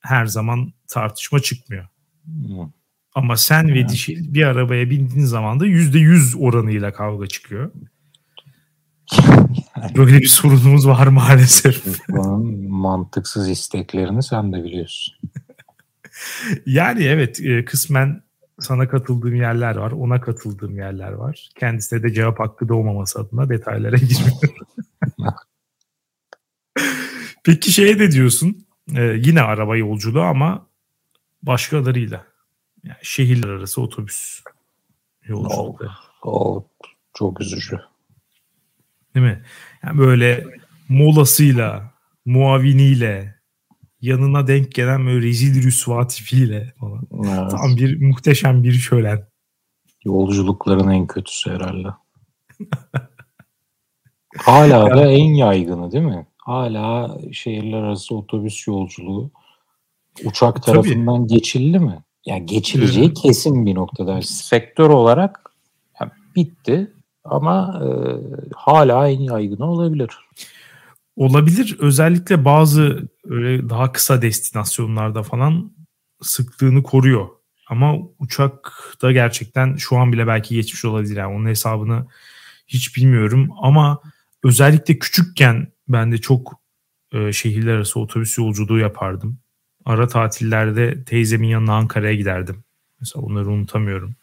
her 0.00 0.26
zaman 0.26 0.72
tartışma 0.88 1.40
çıkmıyor. 1.40 1.86
Hmm. 2.24 2.68
Ama 3.14 3.36
sen 3.36 3.74
ve 3.74 3.88
dişil 3.88 4.34
bir 4.34 4.42
arabaya 4.42 4.90
bindiğin 4.90 5.26
zaman 5.26 5.60
da 5.60 5.66
yüzde 5.66 5.98
yüz 5.98 6.34
oranıyla 6.38 6.92
kavga 6.92 7.26
çıkıyor. 7.26 7.70
Böyle 9.96 10.18
bir 10.18 10.26
sorunumuz 10.26 10.88
var 10.88 11.06
maalesef. 11.06 11.84
Bunun 12.08 12.70
mantıksız 12.70 13.48
isteklerini 13.48 14.22
sen 14.22 14.52
de 14.52 14.64
biliyorsun. 14.64 15.14
yani 16.66 17.04
evet 17.04 17.40
e, 17.40 17.64
kısmen 17.64 18.22
sana 18.60 18.88
katıldığım 18.88 19.34
yerler 19.34 19.76
var. 19.76 19.92
Ona 19.92 20.20
katıldığım 20.20 20.76
yerler 20.76 21.12
var. 21.12 21.48
Kendisine 21.60 22.02
de 22.02 22.12
cevap 22.12 22.40
hakkı 22.40 22.68
doğmaması 22.68 23.20
adına 23.20 23.48
detaylara 23.48 23.96
girmiyorum. 24.08 24.54
Peki 27.44 27.72
şeye 27.72 27.98
de 27.98 28.10
diyorsun. 28.10 28.66
E, 28.96 29.02
yine 29.02 29.42
araba 29.42 29.76
yolculuğu 29.76 30.22
ama 30.22 30.66
başkalarıyla. 31.42 32.26
Yani 32.84 32.98
şehirler 33.02 33.48
arası 33.48 33.82
otobüs 33.82 34.40
yolculuğu. 35.24 35.76
Oh, 36.22 36.56
oh, 36.56 36.64
çok 37.14 37.40
üzücü. 37.40 37.80
Değil 39.14 39.26
mi? 39.26 39.42
Yani 39.82 39.98
böyle 39.98 40.44
molasıyla, 40.88 41.90
muaviniyle, 42.24 43.41
yanına 44.02 44.46
denk 44.46 44.72
gelen 44.72 45.06
böyle 45.06 45.26
rezil 45.26 45.62
rüsva 45.62 46.06
tipiyle 46.06 46.74
falan. 46.80 47.02
Evet. 47.14 47.50
Tam 47.50 47.76
bir 47.76 48.00
muhteşem 48.02 48.64
bir 48.64 48.72
şölen. 48.72 49.26
Yolculukların 50.04 50.90
en 50.90 51.06
kötüsü 51.06 51.50
herhalde. 51.50 51.88
Hala 54.36 54.96
da 54.96 55.10
en 55.10 55.34
yaygını 55.34 55.92
değil 55.92 56.04
mi? 56.04 56.26
Hala 56.38 57.18
şehirler 57.32 57.82
arası 57.82 58.16
otobüs 58.16 58.66
yolculuğu 58.66 59.30
uçak 60.24 60.62
tarafından 60.62 61.16
Tabii. 61.16 61.34
geçildi 61.34 61.78
mi? 61.78 61.98
Yani 62.26 62.46
geçileceği 62.46 63.06
evet. 63.06 63.18
kesin 63.22 63.66
bir 63.66 63.74
noktada. 63.74 64.22
Sektör 64.22 64.90
olarak 64.90 65.52
yani 66.00 66.10
bitti 66.36 66.92
ama 67.24 67.82
e, 67.84 67.88
hala 68.54 69.08
en 69.08 69.20
yaygını 69.20 69.70
olabilir. 69.70 70.10
Olabilir. 71.16 71.76
Özellikle 71.78 72.44
bazı 72.44 73.08
öyle 73.24 73.68
daha 73.68 73.92
kısa 73.92 74.22
destinasyonlarda 74.22 75.22
falan 75.22 75.72
sıklığını 76.22 76.82
koruyor. 76.82 77.28
Ama 77.68 77.96
uçak 78.18 78.72
da 79.02 79.12
gerçekten 79.12 79.76
şu 79.76 79.96
an 79.96 80.12
bile 80.12 80.26
belki 80.26 80.54
geçmiş 80.54 80.84
olabilir. 80.84 81.16
Yani 81.16 81.34
onun 81.34 81.46
hesabını 81.46 82.06
hiç 82.66 82.96
bilmiyorum. 82.96 83.50
Ama 83.62 84.02
özellikle 84.44 84.98
küçükken 84.98 85.72
ben 85.88 86.12
de 86.12 86.18
çok 86.18 86.60
e, 87.12 87.32
şehirler 87.32 87.74
arası 87.74 88.00
otobüs 88.00 88.38
yolculuğu 88.38 88.78
yapardım. 88.78 89.38
Ara 89.84 90.08
tatillerde 90.08 91.04
teyzemin 91.04 91.48
yanına 91.48 91.74
Ankara'ya 91.74 92.14
giderdim. 92.14 92.64
Mesela 93.00 93.26
onları 93.26 93.48
unutamıyorum. 93.48 94.14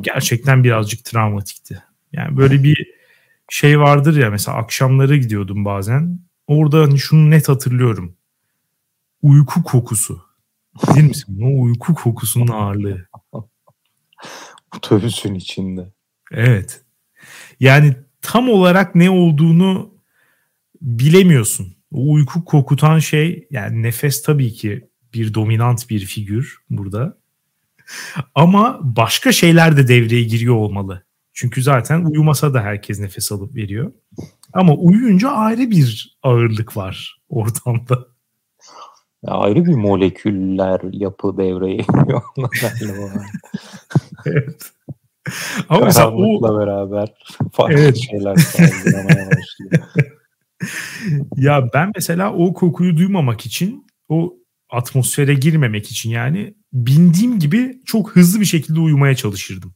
Gerçekten 0.00 0.64
birazcık 0.64 1.04
travmatikti. 1.04 1.82
Yani 2.12 2.36
böyle 2.36 2.62
bir 2.62 2.95
şey 3.48 3.80
vardır 3.80 4.16
ya 4.16 4.30
mesela 4.30 4.56
akşamları 4.56 5.16
gidiyordum 5.16 5.64
bazen. 5.64 6.20
Orada 6.46 6.82
hani 6.82 6.98
şunu 6.98 7.30
net 7.30 7.48
hatırlıyorum. 7.48 8.16
Uyku 9.22 9.62
kokusu. 9.62 10.22
Bilir 10.88 11.02
misin? 11.02 11.40
O 11.42 11.62
uyku 11.62 11.94
kokusunun 11.94 12.48
ağırlığı. 12.48 13.08
Otobüsün 14.76 15.34
içinde. 15.34 15.92
Evet. 16.32 16.84
Yani 17.60 17.96
tam 18.22 18.48
olarak 18.48 18.94
ne 18.94 19.10
olduğunu 19.10 19.94
bilemiyorsun. 20.82 21.76
O 21.92 22.12
uyku 22.12 22.44
kokutan 22.44 22.98
şey 22.98 23.46
yani 23.50 23.82
nefes 23.82 24.22
tabii 24.22 24.52
ki 24.52 24.88
bir 25.14 25.34
dominant 25.34 25.90
bir 25.90 26.00
figür 26.00 26.58
burada. 26.70 27.18
Ama 28.34 28.78
başka 28.82 29.32
şeyler 29.32 29.76
de 29.76 29.88
devreye 29.88 30.22
giriyor 30.22 30.54
olmalı. 30.54 31.05
Çünkü 31.38 31.62
zaten 31.62 32.04
uyumasa 32.04 32.54
da 32.54 32.62
herkes 32.62 33.00
nefes 33.00 33.32
alıp 33.32 33.54
veriyor. 33.54 33.92
Ama 34.52 34.74
uyuyunca 34.74 35.28
ayrı 35.28 35.70
bir 35.70 36.18
ağırlık 36.22 36.76
var 36.76 37.22
ortamda. 37.28 38.06
Ya 39.22 39.32
ayrı 39.32 39.64
bir 39.64 39.74
moleküller 39.74 40.80
yapı 40.92 41.38
devreye 41.38 41.76
giriyor. 41.76 42.22
evet. 44.26 44.72
Ama 45.68 45.84
mesela 45.84 46.10
o 46.10 46.58
beraber 46.58 47.14
farklı 47.52 47.78
evet. 47.78 47.96
şeyler 47.96 48.36
başlıyor. 48.36 49.82
ya 51.36 51.68
ben 51.74 51.92
mesela 51.94 52.32
o 52.32 52.54
kokuyu 52.54 52.96
duymamak 52.96 53.46
için 53.46 53.86
o 54.08 54.34
atmosfere 54.70 55.34
girmemek 55.34 55.90
için 55.90 56.10
yani 56.10 56.54
bindiğim 56.72 57.38
gibi 57.38 57.80
çok 57.86 58.16
hızlı 58.16 58.40
bir 58.40 58.44
şekilde 58.44 58.80
uyumaya 58.80 59.14
çalışırdım. 59.14 59.74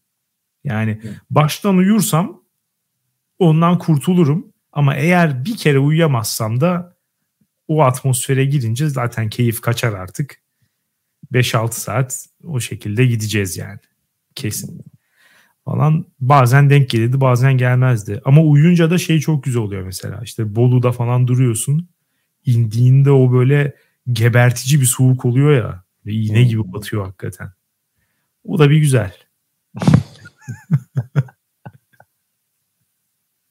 Yani 0.65 1.01
baştan 1.31 1.77
uyursam 1.77 2.43
ondan 3.39 3.79
kurtulurum. 3.79 4.53
Ama 4.73 4.95
eğer 4.95 5.45
bir 5.45 5.57
kere 5.57 5.79
uyuyamazsam 5.79 6.61
da 6.61 6.97
o 7.69 7.83
atmosfere 7.83 8.45
girince 8.45 8.89
zaten 8.89 9.29
keyif 9.29 9.61
kaçar 9.61 9.93
artık. 9.93 10.41
5-6 11.33 11.73
saat 11.73 12.27
o 12.45 12.61
şekilde 12.61 13.07
gideceğiz 13.07 13.57
yani. 13.57 13.79
Kesin. 14.35 14.85
Falan 15.65 16.07
bazen 16.21 16.71
denk 16.71 16.91
gelirdi 16.91 17.21
bazen 17.21 17.59
gelmezdi. 17.59 18.21
Ama 18.25 18.43
uyuyunca 18.43 18.91
da 18.91 18.99
şey 18.99 19.21
çok 19.21 19.45
güzel 19.45 19.63
oluyor 19.63 19.83
mesela. 19.83 20.21
İşte 20.25 20.57
Bolu'da 20.57 20.93
falan 20.93 21.29
duruyorsun. 21.29 21.89
İndiğinde 22.47 23.11
o 23.11 23.33
böyle 23.33 23.75
gebertici 24.13 24.81
bir 24.81 24.87
soğuk 24.87 25.25
oluyor 25.25 25.53
ya. 25.53 25.85
Ve 26.07 26.13
iğne 26.13 26.43
gibi 26.43 26.73
batıyor 26.73 27.05
hakikaten. 27.05 27.53
O 28.45 28.59
da 28.59 28.71
bir 28.71 28.79
güzel. 28.79 29.17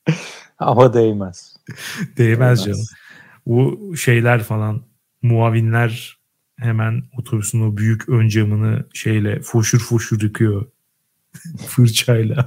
Ama 0.60 0.94
değmez. 0.94 1.58
değmez. 2.18 2.18
Değmez 2.18 2.66
canım. 2.66 2.86
O 3.46 3.78
şeyler 3.96 4.44
falan 4.44 4.84
muavinler 5.22 6.20
hemen 6.58 7.04
otobüsün 7.18 7.62
o 7.62 7.78
büyük 7.78 8.10
ön 8.10 8.28
camını 8.28 8.86
şeyle 8.94 9.42
foşur 9.42 9.80
foşur 9.80 10.22
yıkıyor. 10.22 10.66
Fırçayla. 11.68 12.46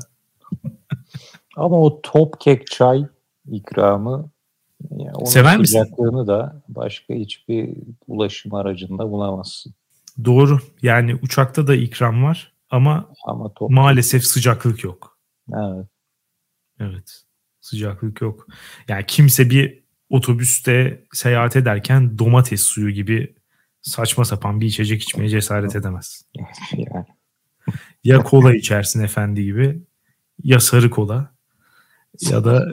Ama 1.57 1.81
o 1.81 2.03
top 2.03 2.41
kek 2.41 2.67
çay 2.67 3.07
ikramı 3.51 4.31
yani 4.91 5.13
onun 5.15 5.25
Sever 5.25 5.59
sıcaklığını 5.65 6.13
misin? 6.13 6.27
da 6.27 6.63
başka 6.69 7.15
hiçbir 7.15 7.77
ulaşım 8.07 8.55
aracında 8.55 9.11
bulamazsın. 9.11 9.75
Doğru. 10.25 10.59
Yani 10.83 11.19
uçakta 11.23 11.67
da 11.67 11.75
ikram 11.75 12.25
var 12.25 12.52
ama, 12.73 13.09
ama 13.27 13.55
top... 13.55 13.71
maalesef 13.71 14.25
sıcaklık 14.25 14.85
yok. 14.85 15.19
Evet. 15.55 15.87
Evet. 16.81 17.23
Sıcaklık 17.61 18.21
yok. 18.21 18.47
Yani 18.89 19.05
kimse 19.07 19.51
bir 19.51 19.83
otobüste 20.11 21.05
seyahat 21.13 21.57
ederken 21.57 22.19
domates 22.19 22.63
suyu 22.63 22.91
gibi 22.91 23.35
saçma 23.83 24.25
sapan 24.25 24.61
bir 24.61 24.67
içecek 24.67 25.03
içmeye 25.03 25.29
cesaret 25.29 25.77
edemez. 25.77 26.25
yani. 26.73 27.07
Ya 28.05 28.19
kola 28.23 28.55
içersin 28.55 29.03
efendi 29.05 29.45
gibi 29.45 29.83
ya 30.45 30.61
sarı 30.61 30.91
kola 30.91 31.35
ya 32.31 32.45
da 32.45 32.73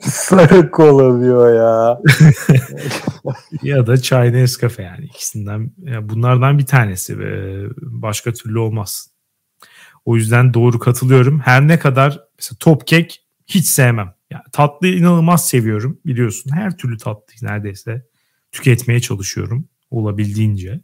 sarı 0.00 0.70
kola 0.70 1.20
diyor 1.20 1.54
ya. 1.54 1.98
ya 3.62 3.86
da 3.86 3.96
çay 3.96 4.32
Nescafe 4.32 4.82
yani 4.82 5.04
ikisinden 5.04 5.72
bunlardan 6.02 6.58
bir 6.58 6.66
tanesi 6.66 7.18
başka 7.80 8.32
türlü 8.32 8.58
olmaz. 8.58 9.10
O 10.04 10.16
yüzden 10.16 10.54
doğru 10.54 10.78
katılıyorum. 10.78 11.40
Her 11.40 11.68
ne 11.68 11.78
kadar 11.78 12.20
mesela 12.38 12.56
top 12.60 12.86
kek 12.86 13.24
hiç 13.46 13.66
sevmem. 13.66 14.14
Yani 14.30 14.42
tatlı 14.52 14.88
inanılmaz 14.88 15.48
seviyorum 15.48 15.98
biliyorsun. 16.06 16.50
Her 16.54 16.76
türlü 16.76 16.98
tatlı 16.98 17.46
neredeyse 17.46 18.06
tüketmeye 18.52 19.00
çalışıyorum 19.00 19.68
olabildiğince. 19.90 20.80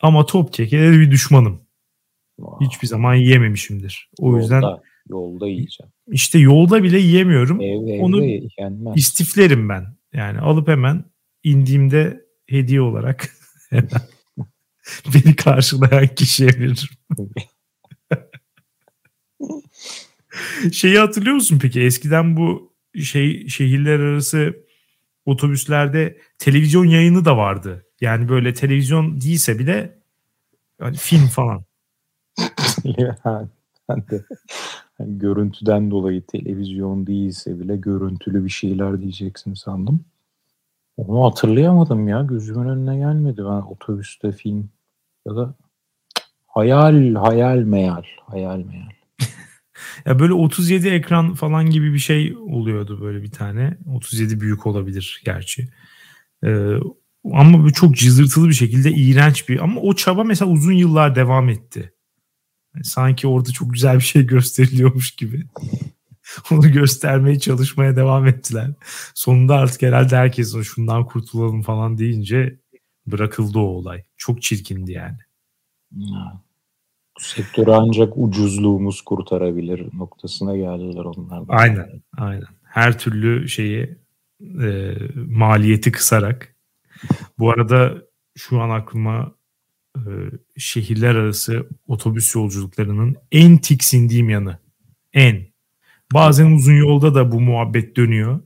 Ama 0.00 0.26
top 0.26 0.52
keke 0.52 0.80
de 0.80 0.92
bir 0.92 1.10
düşmanım. 1.10 1.60
Wow. 2.36 2.66
Hiçbir 2.66 2.88
zaman 2.88 3.14
yiyememişimdir. 3.14 4.10
O 4.18 4.26
yolda, 4.26 4.40
yüzden 4.40 4.62
yolda 5.08 5.46
yiyeceğim. 5.46 5.92
İşte 6.10 6.38
yolda 6.38 6.82
bile 6.82 6.98
yiyemiyorum. 6.98 7.60
Ev, 7.60 8.00
Onu 8.02 8.24
yenmez. 8.24 8.96
istiflerim 8.96 9.68
ben. 9.68 9.86
Yani 10.12 10.38
alıp 10.38 10.68
hemen 10.68 11.04
indiğimde 11.44 12.26
hediye 12.46 12.80
olarak 12.80 13.28
beni 15.14 15.36
karşılayan 15.36 16.06
kişiye 16.06 16.48
veririm. 16.48 16.88
Şeyi 20.72 20.98
hatırlıyor 20.98 21.34
musun 21.34 21.58
peki? 21.62 21.80
Eskiden 21.80 22.36
bu 22.36 22.72
şey 23.02 23.48
şehirler 23.48 24.00
arası 24.00 24.64
otobüslerde 25.26 26.18
televizyon 26.38 26.84
yayını 26.84 27.24
da 27.24 27.36
vardı. 27.36 27.86
Yani 28.00 28.28
böyle 28.28 28.54
televizyon 28.54 29.20
değilse 29.20 29.58
bile 29.58 29.98
yani 30.80 30.96
film 30.96 31.26
falan. 31.26 31.64
yani 32.84 33.48
ben 33.88 33.98
de 34.10 34.24
yani 34.98 35.18
görüntüden 35.18 35.90
dolayı 35.90 36.22
televizyon 36.26 37.06
değilse 37.06 37.60
bile 37.60 37.76
görüntülü 37.76 38.44
bir 38.44 38.50
şeyler 38.50 39.00
diyeceksin 39.00 39.54
sandım. 39.54 40.04
Onu 40.96 41.24
hatırlayamadım 41.24 42.08
ya. 42.08 42.22
Gözümün 42.22 42.68
önüne 42.68 42.96
gelmedi. 42.96 43.38
Ben 43.38 43.62
otobüste 43.70 44.32
film 44.32 44.70
ya 45.28 45.36
da 45.36 45.54
hayal 46.46 47.14
hayal 47.14 47.58
meyal 47.58 48.02
hayal 48.26 48.58
meyal. 48.58 48.90
ya 50.06 50.18
böyle 50.18 50.32
37 50.32 50.88
ekran 50.88 51.34
falan 51.34 51.70
gibi 51.70 51.94
bir 51.94 51.98
şey 51.98 52.36
oluyordu 52.36 53.00
böyle 53.00 53.22
bir 53.22 53.30
tane. 53.30 53.78
37 53.94 54.40
büyük 54.40 54.66
olabilir 54.66 55.22
gerçi. 55.24 55.68
Ee, 56.44 56.76
ama 57.32 57.64
bu 57.64 57.72
çok 57.72 57.96
cızırtılı 57.96 58.48
bir 58.48 58.54
şekilde 58.54 58.90
iğrenç 58.92 59.48
bir 59.48 59.58
ama 59.58 59.80
o 59.80 59.94
çaba 59.94 60.24
mesela 60.24 60.50
uzun 60.50 60.72
yıllar 60.72 61.14
devam 61.14 61.48
etti. 61.48 61.92
Yani 62.74 62.84
sanki 62.84 63.26
orada 63.26 63.50
çok 63.50 63.72
güzel 63.72 63.96
bir 63.96 64.04
şey 64.04 64.26
gösteriliyormuş 64.26 65.10
gibi. 65.10 65.46
Onu 66.50 66.72
göstermeye 66.72 67.38
çalışmaya 67.38 67.96
devam 67.96 68.26
ettiler. 68.26 68.70
Sonunda 69.14 69.54
artık 69.54 69.82
herhalde 69.82 70.16
herkes 70.16 70.62
şundan 70.62 71.06
kurtulalım 71.06 71.62
falan 71.62 71.98
deyince 71.98 72.58
bırakıldı 73.06 73.58
o 73.58 73.62
olay. 73.62 74.04
Çok 74.16 74.42
çirkindi 74.42 74.92
yani. 74.92 75.18
Ya. 75.96 76.42
Bu 77.18 77.22
sektörü 77.22 77.70
ancak 77.70 78.12
ucuzluğumuz 78.16 79.02
kurtarabilir 79.02 79.88
noktasına 79.92 80.56
geldiler 80.56 81.04
onlar. 81.04 81.42
Aynen, 81.48 82.02
aynen. 82.16 82.48
Her 82.62 82.98
türlü 82.98 83.48
şeyi 83.48 83.98
e, 84.62 84.94
maliyeti 85.14 85.92
kısarak. 85.92 86.56
Bu 87.38 87.50
arada 87.50 87.94
şu 88.36 88.60
an 88.60 88.70
aklıma 88.70 89.34
e, 89.96 90.10
şehirler 90.56 91.14
arası 91.14 91.68
otobüs 91.86 92.34
yolculuklarının 92.34 93.16
en 93.32 93.58
tiksindiğim 93.58 94.30
yanı. 94.30 94.58
En. 95.12 95.53
Bazen 96.12 96.50
uzun 96.50 96.74
yolda 96.74 97.14
da 97.14 97.32
bu 97.32 97.40
muhabbet 97.40 97.96
dönüyor. 97.96 98.40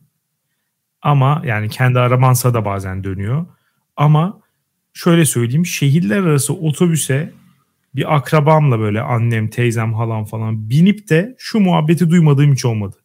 Ama 1.02 1.42
yani 1.44 1.68
kendi 1.68 1.98
arabansa 1.98 2.54
da 2.54 2.64
bazen 2.64 3.04
dönüyor. 3.04 3.46
Ama 3.96 4.40
şöyle 4.92 5.24
söyleyeyim 5.24 5.66
şehirler 5.66 6.18
arası 6.18 6.54
otobüse 6.54 7.32
bir 7.94 8.16
akrabamla 8.16 8.78
böyle 8.78 9.00
annem, 9.00 9.48
teyzem, 9.50 9.94
halam 9.94 10.24
falan 10.24 10.70
binip 10.70 11.08
de 11.10 11.34
şu 11.38 11.60
muhabbeti 11.60 12.10
duymadığım 12.10 12.52
hiç 12.52 12.64
olmadı. 12.64 12.96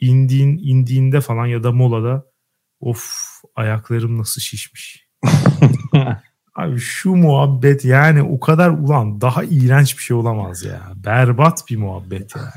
İndiğin, 0.00 0.58
indiğinde 0.58 1.20
falan 1.20 1.46
ya 1.46 1.62
da 1.62 1.72
molada 1.72 2.24
of 2.80 3.04
ayaklarım 3.54 4.18
nasıl 4.18 4.40
şişmiş. 4.40 5.08
Abi 6.54 6.78
şu 6.78 7.10
muhabbet 7.16 7.84
yani 7.84 8.22
o 8.22 8.40
kadar 8.40 8.70
ulan 8.70 9.20
daha 9.20 9.44
iğrenç 9.44 9.98
bir 9.98 10.02
şey 10.02 10.16
olamaz 10.16 10.64
ya. 10.64 10.80
Berbat 10.96 11.64
bir 11.70 11.76
muhabbet 11.76 12.36
ya. 12.36 12.52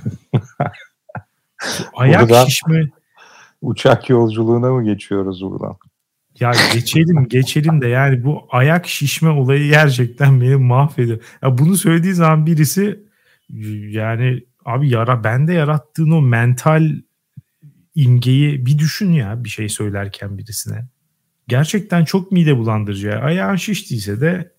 Ayak 1.93 2.21
buradan 2.21 2.45
şişme. 2.45 2.89
Uçak 3.61 4.09
yolculuğuna 4.09 4.71
mı 4.71 4.83
geçiyoruz 4.83 5.41
buradan? 5.41 5.77
Ya 6.39 6.51
geçelim 6.73 7.27
geçelim 7.29 7.81
de 7.81 7.87
yani 7.87 8.23
bu 8.23 8.47
ayak 8.49 8.87
şişme 8.87 9.29
olayı 9.29 9.69
gerçekten 9.69 10.41
beni 10.41 10.55
mahvediyor. 10.55 11.19
Ya 11.41 11.57
bunu 11.57 11.77
söylediği 11.77 12.13
zaman 12.13 12.45
birisi 12.45 12.99
yani 13.89 14.43
abi 14.65 14.89
yara 14.89 15.23
bende 15.23 15.53
yarattığın 15.53 16.11
o 16.11 16.21
mental 16.21 16.91
imgeyi 17.95 18.65
bir 18.65 18.77
düşün 18.77 19.11
ya 19.11 19.43
bir 19.43 19.49
şey 19.49 19.69
söylerken 19.69 20.37
birisine. 20.37 20.87
Gerçekten 21.47 22.05
çok 22.05 22.31
mide 22.31 22.57
bulandırıcı. 22.57 23.07
Ya. 23.07 23.19
Ayağın 23.19 23.55
şiştiyse 23.55 24.21
de 24.21 24.51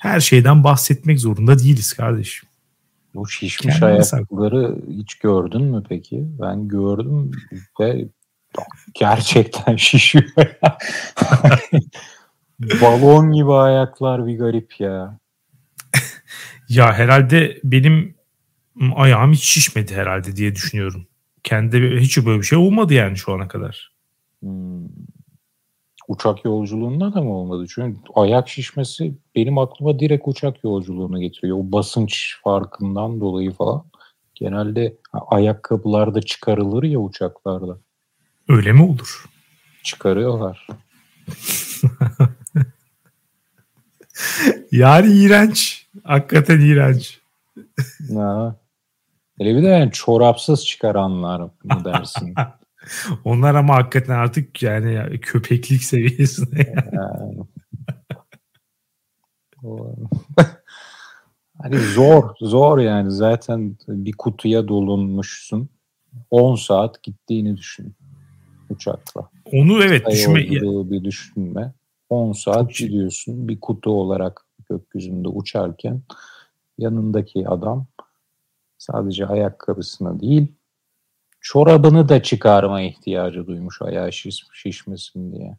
her 0.00 0.20
şeyden 0.20 0.64
bahsetmek 0.64 1.20
zorunda 1.20 1.58
değiliz 1.58 1.92
kardeşim. 1.92 2.48
Bu 3.14 3.28
şişmiş 3.28 3.80
Kendine 3.80 4.02
ayakları 4.02 4.76
hiç 4.88 5.14
gördün 5.14 5.62
mü 5.62 5.82
peki? 5.88 6.24
Ben 6.40 6.68
gördüm 6.68 7.30
ve 7.80 8.08
gerçekten 8.94 9.76
şişiyor. 9.86 10.24
Balon 12.82 13.32
gibi 13.32 13.52
ayaklar 13.52 14.26
bir 14.26 14.38
garip 14.38 14.80
ya. 14.80 15.18
ya 16.68 16.92
herhalde 16.92 17.60
benim 17.64 18.14
ayağım 18.94 19.32
hiç 19.32 19.44
şişmedi 19.44 19.94
herhalde 19.94 20.36
diye 20.36 20.54
düşünüyorum. 20.54 21.06
Kendi 21.42 22.00
hiç 22.00 22.26
böyle 22.26 22.38
bir 22.38 22.46
şey 22.46 22.58
olmadı 22.58 22.94
yani 22.94 23.16
şu 23.16 23.32
ana 23.32 23.48
kadar. 23.48 23.92
Hmm. 24.40 24.86
Uçak 26.08 26.44
yolculuğunda 26.44 27.14
da 27.14 27.20
mı 27.22 27.36
olmadı? 27.36 27.66
Çünkü 27.68 28.00
ayak 28.14 28.48
şişmesi 28.48 29.14
benim 29.34 29.58
aklıma 29.58 29.98
direkt 29.98 30.28
uçak 30.28 30.64
yolculuğuna 30.64 31.18
getiriyor. 31.20 31.58
O 31.58 31.72
basınç 31.72 32.36
farkından 32.44 33.20
dolayı 33.20 33.52
falan. 33.52 33.84
Genelde 34.34 34.96
ayakkabılar 35.12 36.14
da 36.14 36.22
çıkarılır 36.22 36.82
ya 36.82 36.98
uçaklarda. 36.98 37.78
Öyle 38.48 38.72
mi 38.72 38.82
olur? 38.82 39.24
Çıkarıyorlar. 39.82 40.66
yani 44.72 45.12
iğrenç. 45.12 45.86
Hakikaten 46.04 46.60
iğrenç. 46.60 47.20
Ha. 48.14 48.56
Hele 49.38 49.56
bir 49.56 49.62
de 49.62 49.66
yani 49.66 49.92
çorapsız 49.92 50.66
çıkaranlar 50.66 51.40
mı 51.40 51.84
dersin? 51.84 52.34
Onlar 53.24 53.54
ama 53.54 53.74
hakikaten 53.74 54.14
artık 54.14 54.62
yani 54.62 55.20
köpeklik 55.20 55.82
seviyesinde. 55.82 56.74
Yani. 56.92 57.36
hani 61.62 61.78
zor, 61.78 62.30
zor 62.40 62.78
yani. 62.78 63.10
Zaten 63.10 63.76
bir 63.88 64.12
kutuya 64.12 64.68
dolunmuşsun. 64.68 65.68
10 66.30 66.56
saat 66.56 67.02
gittiğini 67.02 67.56
düşün 67.56 67.94
uçakla. 68.70 69.30
Onu 69.52 69.84
evet 69.84 70.06
düşünme. 70.10 70.40
Bir 70.90 71.04
düşünme. 71.04 71.72
10 72.10 72.32
saat 72.32 72.74
gidiyorsun 72.74 73.48
bir 73.48 73.60
kutu 73.60 73.90
olarak 73.90 74.46
gökyüzünde 74.70 75.28
uçarken 75.28 76.02
yanındaki 76.78 77.48
adam 77.48 77.86
sadece 78.78 79.26
ayakkabısını 79.26 80.20
değil 80.20 80.52
çorabını 81.44 82.08
da 82.08 82.22
çıkarma 82.22 82.82
ihtiyacı 82.82 83.46
duymuş 83.46 83.82
ayağı 83.82 84.12
şiş, 84.12 84.44
şişmesin 84.52 85.32
diye. 85.32 85.56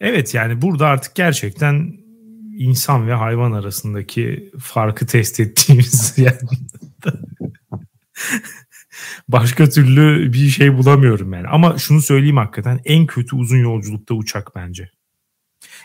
Evet 0.00 0.34
yani 0.34 0.62
burada 0.62 0.86
artık 0.86 1.14
gerçekten 1.14 1.92
insan 2.56 3.08
ve 3.08 3.14
hayvan 3.14 3.52
arasındaki 3.52 4.52
farkı 4.60 5.06
test 5.06 5.40
ettiğimiz 5.40 6.14
yani 6.18 6.38
Başka 9.28 9.68
türlü 9.68 10.32
bir 10.32 10.48
şey 10.48 10.78
bulamıyorum 10.78 11.32
yani. 11.32 11.48
Ama 11.48 11.78
şunu 11.78 12.00
söyleyeyim 12.00 12.36
hakikaten 12.36 12.80
en 12.84 13.06
kötü 13.06 13.36
uzun 13.36 13.58
yolculukta 13.58 14.14
uçak 14.14 14.56
bence. 14.56 14.90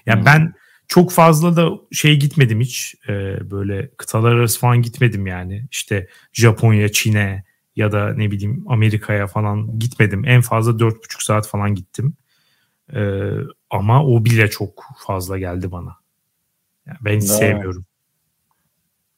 Yani 0.05 0.19
hmm. 0.19 0.25
ben 0.25 0.53
çok 0.87 1.11
fazla 1.11 1.55
da 1.55 1.69
şey 1.91 2.19
gitmedim 2.19 2.61
hiç. 2.61 2.95
Ee, 3.09 3.51
böyle 3.51 3.91
kıtalar 3.97 4.35
arası 4.35 4.59
falan 4.59 4.81
gitmedim 4.81 5.27
yani. 5.27 5.67
İşte 5.71 6.07
Japonya, 6.33 6.91
Çin'e 6.91 7.43
ya 7.75 7.91
da 7.91 8.13
ne 8.13 8.31
bileyim 8.31 8.65
Amerika'ya 8.67 9.27
falan 9.27 9.79
gitmedim. 9.79 10.25
En 10.25 10.41
fazla 10.41 10.71
4,5 10.71 11.23
saat 11.25 11.47
falan 11.47 11.75
gittim. 11.75 12.13
Ee, 12.93 13.31
ama 13.69 14.05
o 14.05 14.25
bile 14.25 14.49
çok 14.49 14.83
fazla 14.97 15.37
geldi 15.37 15.71
bana. 15.71 15.95
Yani 16.85 16.97
ben 17.01 17.17
hiç 17.17 17.23
sevmiyorum. 17.23 17.85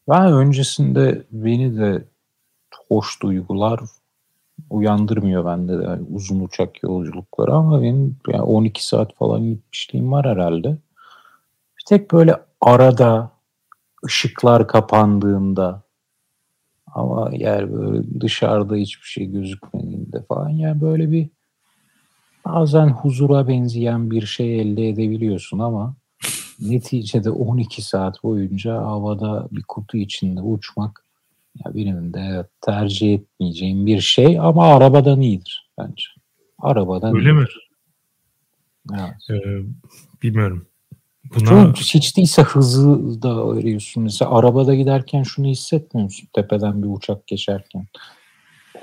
Ben 0.09 0.33
öncesinde 0.33 1.23
beni 1.31 1.77
de 1.77 2.05
hoş 2.87 3.21
duygular 3.21 3.79
uyandırmıyor 4.69 5.45
bende 5.45 5.79
de 5.79 5.83
yani 5.83 6.05
uzun 6.13 6.39
uçak 6.39 6.83
yolculukları 6.83 7.53
ama 7.53 7.81
benim 7.81 8.17
yani 8.27 8.41
12 8.41 8.87
saat 8.87 9.15
falan 9.15 9.43
gitmişliğim 9.43 10.11
var 10.11 10.25
herhalde. 10.25 10.77
Bir 11.79 11.85
tek 11.85 12.11
böyle 12.11 12.35
arada 12.61 13.31
ışıklar 14.05 14.67
kapandığında 14.67 15.84
ama 16.95 17.29
yani 17.33 17.73
böyle 17.73 18.21
dışarıda 18.21 18.75
hiçbir 18.75 19.07
şey 19.07 19.25
gözükmediğinde 19.25 20.23
falan 20.23 20.49
yani 20.49 20.81
böyle 20.81 21.11
bir 21.11 21.29
bazen 22.45 22.87
huzura 22.87 23.47
benzeyen 23.47 24.11
bir 24.11 24.25
şey 24.25 24.61
elde 24.61 24.89
edebiliyorsun 24.89 25.59
ama 25.59 25.95
neticede 26.59 27.29
12 27.29 27.81
saat 27.81 28.23
boyunca 28.23 28.73
havada 28.77 29.47
bir 29.51 29.63
kutu 29.63 29.97
içinde 29.97 30.41
uçmak 30.41 31.05
ya 31.65 31.75
benim 31.75 32.13
de 32.13 32.47
tercih 32.61 33.13
etmeyeceğim 33.13 33.85
bir 33.85 34.01
şey 34.01 34.39
ama 34.39 34.75
arabadan 34.75 35.21
iyidir 35.21 35.71
bence. 35.77 36.03
Arabadan 36.59 37.15
Öyle 37.15 37.29
iyidir. 37.29 37.41
mi? 37.41 37.45
Evet. 38.93 39.43
Ee, 39.45 39.63
bilmiyorum. 40.23 40.67
Buna... 41.35 41.45
Çok, 41.45 41.77
hiç 41.77 42.17
değilse 42.17 42.41
hızı 42.41 43.21
da 43.21 43.29
arıyorsun. 43.29 44.03
Mesela 44.03 44.37
arabada 44.37 44.75
giderken 44.75 45.23
şunu 45.23 45.47
hissetmiyor 45.47 46.03
musun? 46.03 46.29
Tepeden 46.33 46.83
bir 46.83 46.87
uçak 46.87 47.27
geçerken. 47.27 47.87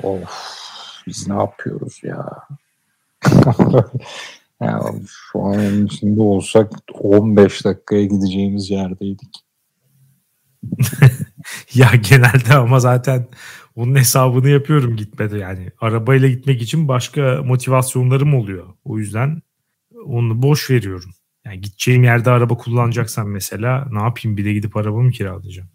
Of 0.03 0.63
biz 1.07 1.29
ne 1.29 1.35
yapıyoruz 1.35 2.01
ya? 2.03 2.27
ya 4.61 4.81
şu 5.07 5.43
an 5.43 5.87
içinde 5.87 6.21
olsak 6.21 6.73
15 6.95 7.65
dakikaya 7.65 8.05
gideceğimiz 8.05 8.71
yerdeydik. 8.71 9.37
ya 11.75 11.91
genelde 12.11 12.55
ama 12.55 12.81
zaten 12.81 13.27
onun 13.77 13.95
hesabını 13.95 14.49
yapıyorum 14.49 14.97
gitmede 14.97 15.39
yani. 15.39 15.69
Arabayla 15.81 16.29
gitmek 16.29 16.63
için 16.63 16.89
başka 16.89 17.43
motivasyonlarım 17.45 18.35
oluyor. 18.35 18.67
O 18.85 18.99
yüzden 18.99 19.43
onu 20.07 20.43
boş 20.43 20.71
veriyorum. 20.71 21.11
Yani 21.45 21.61
gideceğim 21.61 22.05
yerde 22.05 22.31
araba 22.31 22.57
kullanacaksam 22.57 23.29
mesela 23.29 23.89
ne 23.91 24.03
yapayım 24.03 24.37
bir 24.37 24.45
de 24.45 24.53
gidip 24.53 24.77
arabamı 24.77 25.11
kiralayacağım. 25.11 25.69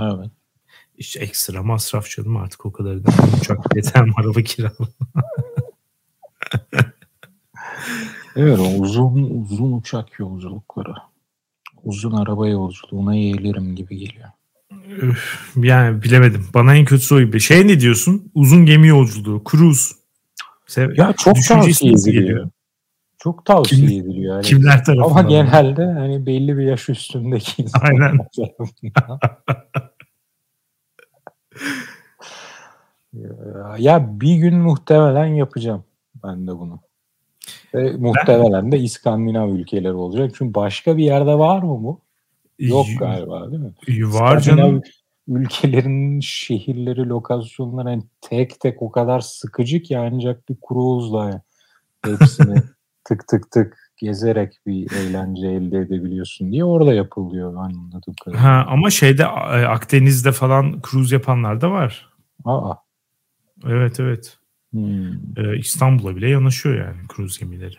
Evet. 0.00 0.30
İşte 0.98 1.20
ekstra 1.20 1.62
masraf 1.62 2.10
canım 2.10 2.36
artık 2.36 2.66
o 2.66 2.72
kadar 2.72 3.04
da 3.04 3.08
uçak 3.40 3.76
yeter 3.76 4.04
mi 4.04 4.12
araba 4.16 4.42
kiralama. 4.42 4.88
evet 8.36 8.58
uzun 8.78 9.40
uzun 9.40 9.72
uçak 9.72 10.18
yolculukları. 10.18 10.94
Uzun 11.84 12.12
araba 12.12 12.48
yolculuğuna 12.48 13.14
yeğlerim 13.14 13.76
gibi 13.76 13.96
geliyor. 13.96 14.28
Yani 15.56 16.02
bilemedim. 16.02 16.46
Bana 16.54 16.74
en 16.74 16.84
kötüsü 16.84 17.14
o 17.14 17.20
gibi. 17.20 17.40
Şey 17.40 17.68
ne 17.68 17.80
diyorsun? 17.80 18.30
Uzun 18.34 18.66
gemi 18.66 18.88
yolculuğu. 18.88 19.42
Cruise. 19.50 19.94
Sev 20.66 20.96
ya 20.96 21.14
çok 21.18 21.36
tavsiye 21.48 21.92
ediliyor. 21.92 22.50
Çok 23.22 23.44
tavsiye 23.44 23.88
Kim, 23.88 24.00
ediliyor. 24.00 24.34
Yani. 24.34 24.44
Kimler 24.44 24.84
tarafından? 24.84 25.10
Ama 25.10 25.22
genelde 25.22 25.84
hani 25.84 26.26
belli 26.26 26.58
bir 26.58 26.62
yaş 26.62 26.88
üstündeki 26.88 27.66
Aynen. 27.80 28.18
ya 33.78 34.20
bir 34.20 34.34
gün 34.34 34.56
muhtemelen 34.56 35.26
yapacağım 35.26 35.84
ben 36.24 36.46
de 36.46 36.58
bunu. 36.58 36.80
Ve 37.74 37.92
muhtemelen 37.92 38.72
de 38.72 38.78
İskandinav 38.78 39.48
ülkeleri 39.48 39.92
olacak. 39.92 40.32
Çünkü 40.34 40.54
başka 40.54 40.96
bir 40.96 41.04
yerde 41.04 41.38
var 41.38 41.62
mı 41.62 41.82
bu? 41.82 42.00
Yok 42.58 42.86
galiba 42.98 43.50
değil 43.50 43.62
mi? 43.62 43.72
Var 44.12 44.40
canım. 44.40 44.82
Ülkelerin 45.28 46.20
şehirleri, 46.20 47.08
lokasyonları 47.08 47.90
yani 47.90 48.02
tek 48.20 48.60
tek 48.60 48.82
o 48.82 48.90
kadar 48.90 49.20
sıkıcı 49.20 49.82
ki 49.82 49.98
ancak 49.98 50.48
bir 50.48 50.56
cruise'la 50.68 51.42
hepsini 52.04 52.62
tık 53.04 53.28
tık 53.28 53.50
tık 53.50 53.76
gezerek 53.96 54.52
bir 54.66 54.92
eğlence 54.92 55.46
elde 55.46 55.78
edebiliyorsun 55.78 56.52
diye 56.52 56.64
orada 56.64 56.94
yapılıyor 56.94 57.54
anladığım 57.54 58.14
kadarıyla. 58.24 58.44
Ha, 58.44 58.66
ama 58.68 58.90
şeyde 58.90 59.26
Akdeniz'de 59.66 60.32
falan 60.32 60.80
cruise 60.90 61.14
yapanlar 61.14 61.60
da 61.60 61.70
var. 61.70 62.08
Aa. 62.44 62.74
Evet 63.66 64.00
evet. 64.00 64.36
Hmm. 64.70 65.12
Ee, 65.36 65.58
İstanbul'a 65.58 66.16
bile 66.16 66.28
yanaşıyor 66.28 66.74
yani 66.86 66.98
cruise 67.16 67.44
gemileri. 67.44 67.76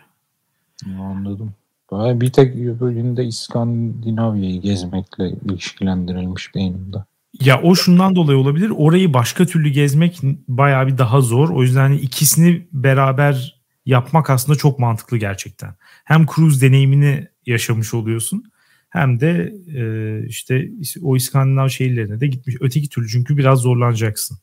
Anladım. 1.00 1.54
Bir 1.92 2.32
tek 2.32 2.56
bölümde 2.56 3.24
İskandinavya'yı 3.24 4.60
gezmekle 4.60 5.28
ilişkilendirilmiş 5.28 6.54
beynimde. 6.54 6.96
Ya 7.40 7.62
o 7.62 7.74
şundan 7.74 8.16
dolayı 8.16 8.38
olabilir. 8.38 8.72
Orayı 8.76 9.14
başka 9.14 9.46
türlü 9.46 9.68
gezmek 9.68 10.20
bayağı 10.48 10.86
bir 10.86 10.98
daha 10.98 11.20
zor. 11.20 11.50
O 11.50 11.62
yüzden 11.62 11.80
hani 11.80 11.96
ikisini 11.96 12.66
beraber 12.72 13.61
yapmak 13.86 14.30
aslında 14.30 14.58
çok 14.58 14.78
mantıklı 14.78 15.16
gerçekten. 15.16 15.74
Hem 16.04 16.26
cruise 16.26 16.66
deneyimini 16.66 17.28
yaşamış 17.46 17.94
oluyorsun 17.94 18.52
hem 18.92 19.20
de 19.20 19.52
e, 19.76 20.26
işte 20.26 20.68
o 21.02 21.16
İskandinav 21.16 21.68
şehirlerine 21.68 22.20
de 22.20 22.26
gitmiş. 22.26 22.56
Öteki 22.60 22.88
türlü 22.88 23.08
çünkü 23.08 23.36
biraz 23.36 23.58
zorlanacaksın. 23.58 24.38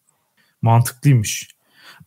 Mantıklıymış. 0.62 1.50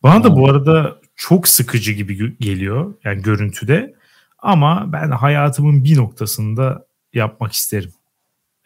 Bana 0.03 0.23
da 0.23 0.35
bu 0.35 0.49
arada 0.49 1.01
çok 1.15 1.47
sıkıcı 1.47 1.91
gibi 1.91 2.37
geliyor 2.39 2.93
yani 3.03 3.21
görüntüde. 3.21 3.95
Ama 4.39 4.93
ben 4.93 5.11
hayatımın 5.11 5.83
bir 5.83 5.97
noktasında 5.97 6.85
yapmak 7.13 7.53
isterim. 7.53 7.91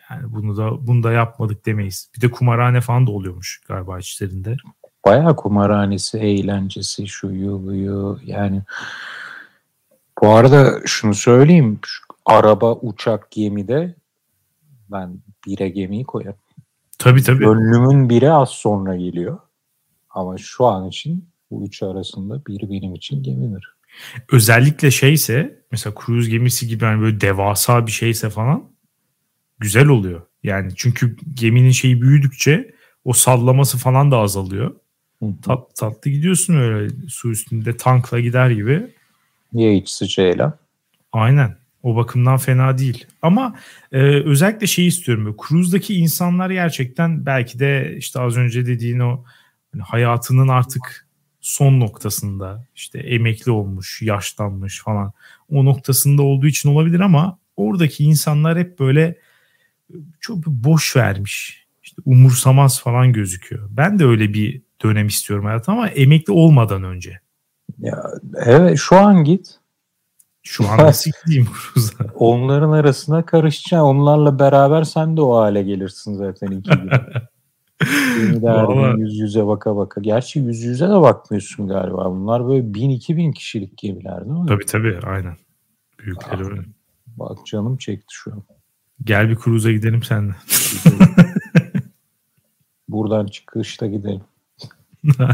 Yani 0.09 0.33
bunu 0.33 0.57
da 0.57 0.87
bunu 0.87 1.03
da 1.03 1.11
yapmadık 1.11 1.65
demeyiz. 1.65 2.09
Bir 2.15 2.21
de 2.21 2.31
kumarhane 2.31 2.81
falan 2.81 3.07
da 3.07 3.11
oluyormuş 3.11 3.61
galiba 3.67 3.99
içlerinde. 3.99 4.57
Bayağı 5.07 5.35
kumarhanesi, 5.35 6.17
eğlencesi, 6.17 7.07
şu 7.07 7.29
buyu 7.65 8.19
yani. 8.25 8.61
Bu 10.21 10.29
arada 10.29 10.81
şunu 10.85 11.13
söyleyeyim. 11.13 11.79
Şu 11.85 12.03
araba, 12.25 12.75
uçak, 12.75 13.31
gemide 13.31 13.95
ben 14.91 15.19
bire 15.47 15.69
gemiyi 15.69 16.03
koyarım. 16.03 16.39
Tabii 16.99 17.23
tabii. 17.23 17.39
Gönlümün 17.39 18.09
biri 18.09 18.31
az 18.31 18.49
sonra 18.49 18.95
geliyor. 18.95 19.39
Ama 20.09 20.37
şu 20.37 20.65
an 20.65 20.87
için 20.87 21.29
bu 21.51 21.65
üç 21.65 21.83
arasında 21.83 22.45
biri 22.45 22.69
benim 22.69 22.95
için 22.95 23.23
gemidir. 23.23 23.75
Özellikle 24.31 24.91
şeyse 24.91 25.61
mesela 25.71 25.95
kruz 25.95 26.29
gemisi 26.29 26.67
gibi 26.67 26.83
yani 26.83 27.01
böyle 27.01 27.21
devasa 27.21 27.87
bir 27.87 27.91
şeyse 27.91 28.29
falan 28.29 28.63
güzel 29.59 29.87
oluyor. 29.87 30.21
Yani 30.43 30.71
çünkü 30.75 31.17
geminin 31.33 31.71
şeyi 31.71 32.01
büyüdükçe 32.01 32.75
o 33.05 33.13
sallaması 33.13 33.77
falan 33.77 34.11
da 34.11 34.17
azalıyor. 34.17 34.75
Tat, 35.41 35.75
tatlı 35.75 36.11
gidiyorsun 36.11 36.55
öyle 36.55 36.93
su 37.07 37.31
üstünde 37.31 37.77
tankla 37.77 38.19
gider 38.19 38.49
gibi. 38.49 38.87
Ya 39.53 39.73
iç 39.73 39.89
sıcağıyla. 39.89 40.57
Aynen. 41.11 41.57
O 41.83 41.95
bakımdan 41.95 42.37
fena 42.37 42.77
değil. 42.77 43.05
Ama 43.21 43.55
e, 43.91 44.01
özellikle 44.01 44.67
şey 44.67 44.87
istiyorum. 44.87 45.25
Böyle, 45.25 45.37
cruise'daki 45.47 45.95
insanlar 45.95 46.49
gerçekten 46.49 47.25
belki 47.25 47.59
de 47.59 47.95
işte 47.97 48.19
az 48.19 48.37
önce 48.37 48.65
dediğin 48.65 48.99
o 48.99 49.23
hani 49.71 49.81
hayatının 49.81 50.47
artık 50.47 51.07
son 51.41 51.79
noktasında 51.79 52.65
işte 52.75 52.99
emekli 52.99 53.51
olmuş, 53.51 54.01
yaşlanmış 54.01 54.81
falan 54.83 55.13
o 55.49 55.65
noktasında 55.65 56.21
olduğu 56.21 56.47
için 56.47 56.69
olabilir 56.69 56.99
ama 56.99 57.39
oradaki 57.55 58.03
insanlar 58.03 58.57
hep 58.57 58.79
böyle 58.79 59.17
çok 60.19 60.45
boş 60.45 60.95
vermiş. 60.95 61.65
İşte 61.83 62.01
umursamaz 62.05 62.81
falan 62.81 63.13
gözüküyor. 63.13 63.69
Ben 63.71 63.99
de 63.99 64.05
öyle 64.05 64.33
bir 64.33 64.61
dönem 64.83 65.07
istiyorum 65.07 65.45
hayatım 65.45 65.73
ama 65.73 65.87
emekli 65.87 66.33
olmadan 66.33 66.83
önce. 66.83 67.19
Ya 67.79 68.03
evet 68.45 68.77
şu 68.77 68.95
an 68.95 69.23
git. 69.23 69.59
Şu 70.43 70.69
an 70.69 70.77
nasıl 70.77 71.11
gideyim 71.25 71.45
Cruz'a? 71.45 72.05
Onların 72.15 72.71
arasına 72.71 73.25
karışacaksın. 73.25 73.85
Onlarla 73.85 74.39
beraber 74.39 74.83
sen 74.83 75.17
de 75.17 75.21
o 75.21 75.37
hale 75.37 75.63
gelirsin 75.63 76.13
zaten 76.13 76.47
iki 76.47 76.69
gün. 76.69 76.89
Beni 77.81 78.41
de 78.41 79.01
yüz 79.01 79.19
yüze 79.19 79.47
baka 79.47 79.75
baka. 79.75 80.01
Gerçi 80.01 80.39
yüz 80.39 80.63
yüze 80.63 80.89
de 80.89 81.01
bakmıyorsun 81.01 81.67
galiba. 81.67 82.11
Bunlar 82.11 82.47
böyle 82.47 82.73
bin 82.73 82.89
iki 82.89 83.17
bin 83.17 83.31
kişilik 83.31 83.77
gemiler 83.77 84.25
değil 84.25 84.39
mi? 84.39 84.47
Tabii 84.47 84.65
tabii 84.65 84.99
aynen. 85.03 85.37
Büyükleri 85.99 86.43
ah, 86.43 86.49
öyle. 86.49 86.61
Bak 87.07 87.45
canım 87.45 87.77
çekti 87.77 88.07
şu 88.09 88.33
an. 88.33 88.43
Gel 89.03 89.29
bir 89.29 89.35
cruise'a 89.35 89.71
gidelim 89.71 90.03
seninle. 90.03 90.35
Buradan 92.89 93.25
çıkışta 93.25 93.87
gidelim. 93.87 94.21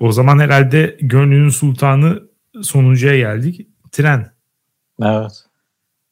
o 0.00 0.12
zaman 0.12 0.38
herhalde 0.38 0.98
gönlünün 1.00 1.48
sultanı 1.48 2.22
sonuncuya 2.62 3.16
geldik. 3.16 3.68
Tren. 3.92 4.32
Evet. 5.02 5.44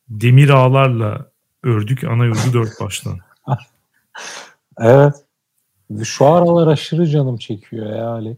Demir 0.09 0.49
ağlarla 0.49 1.31
ördük 1.63 2.05
ana 2.05 2.25
yurdu 2.25 2.53
dört 2.53 2.81
baştan. 2.81 3.19
evet. 4.79 5.15
Şu 6.05 6.27
aralar 6.27 6.67
aşırı 6.67 7.07
canım 7.07 7.37
çekiyor 7.37 7.97
ya 7.97 8.09
Alex. 8.09 8.37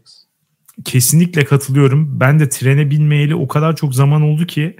Kesinlikle 0.85 1.45
katılıyorum. 1.45 2.19
Ben 2.19 2.39
de 2.39 2.49
trene 2.49 2.89
binmeyeli 2.89 3.35
o 3.35 3.47
kadar 3.47 3.75
çok 3.75 3.95
zaman 3.95 4.21
oldu 4.21 4.45
ki 4.45 4.77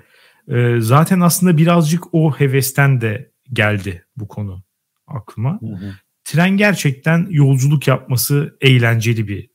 e, 0.48 0.76
zaten 0.80 1.20
aslında 1.20 1.58
birazcık 1.58 2.14
o 2.14 2.32
hevesten 2.32 3.02
de 3.02 3.32
geldi 3.54 4.06
bu 4.18 4.28
konu 4.28 4.64
aklıma. 5.08 5.60
Hı 5.62 5.66
hı. 5.66 5.94
Tren 6.32 6.58
gerçekten 6.58 7.28
yolculuk 7.30 7.88
yapması 7.88 8.58
eğlenceli 8.62 9.28
bir. 9.28 9.50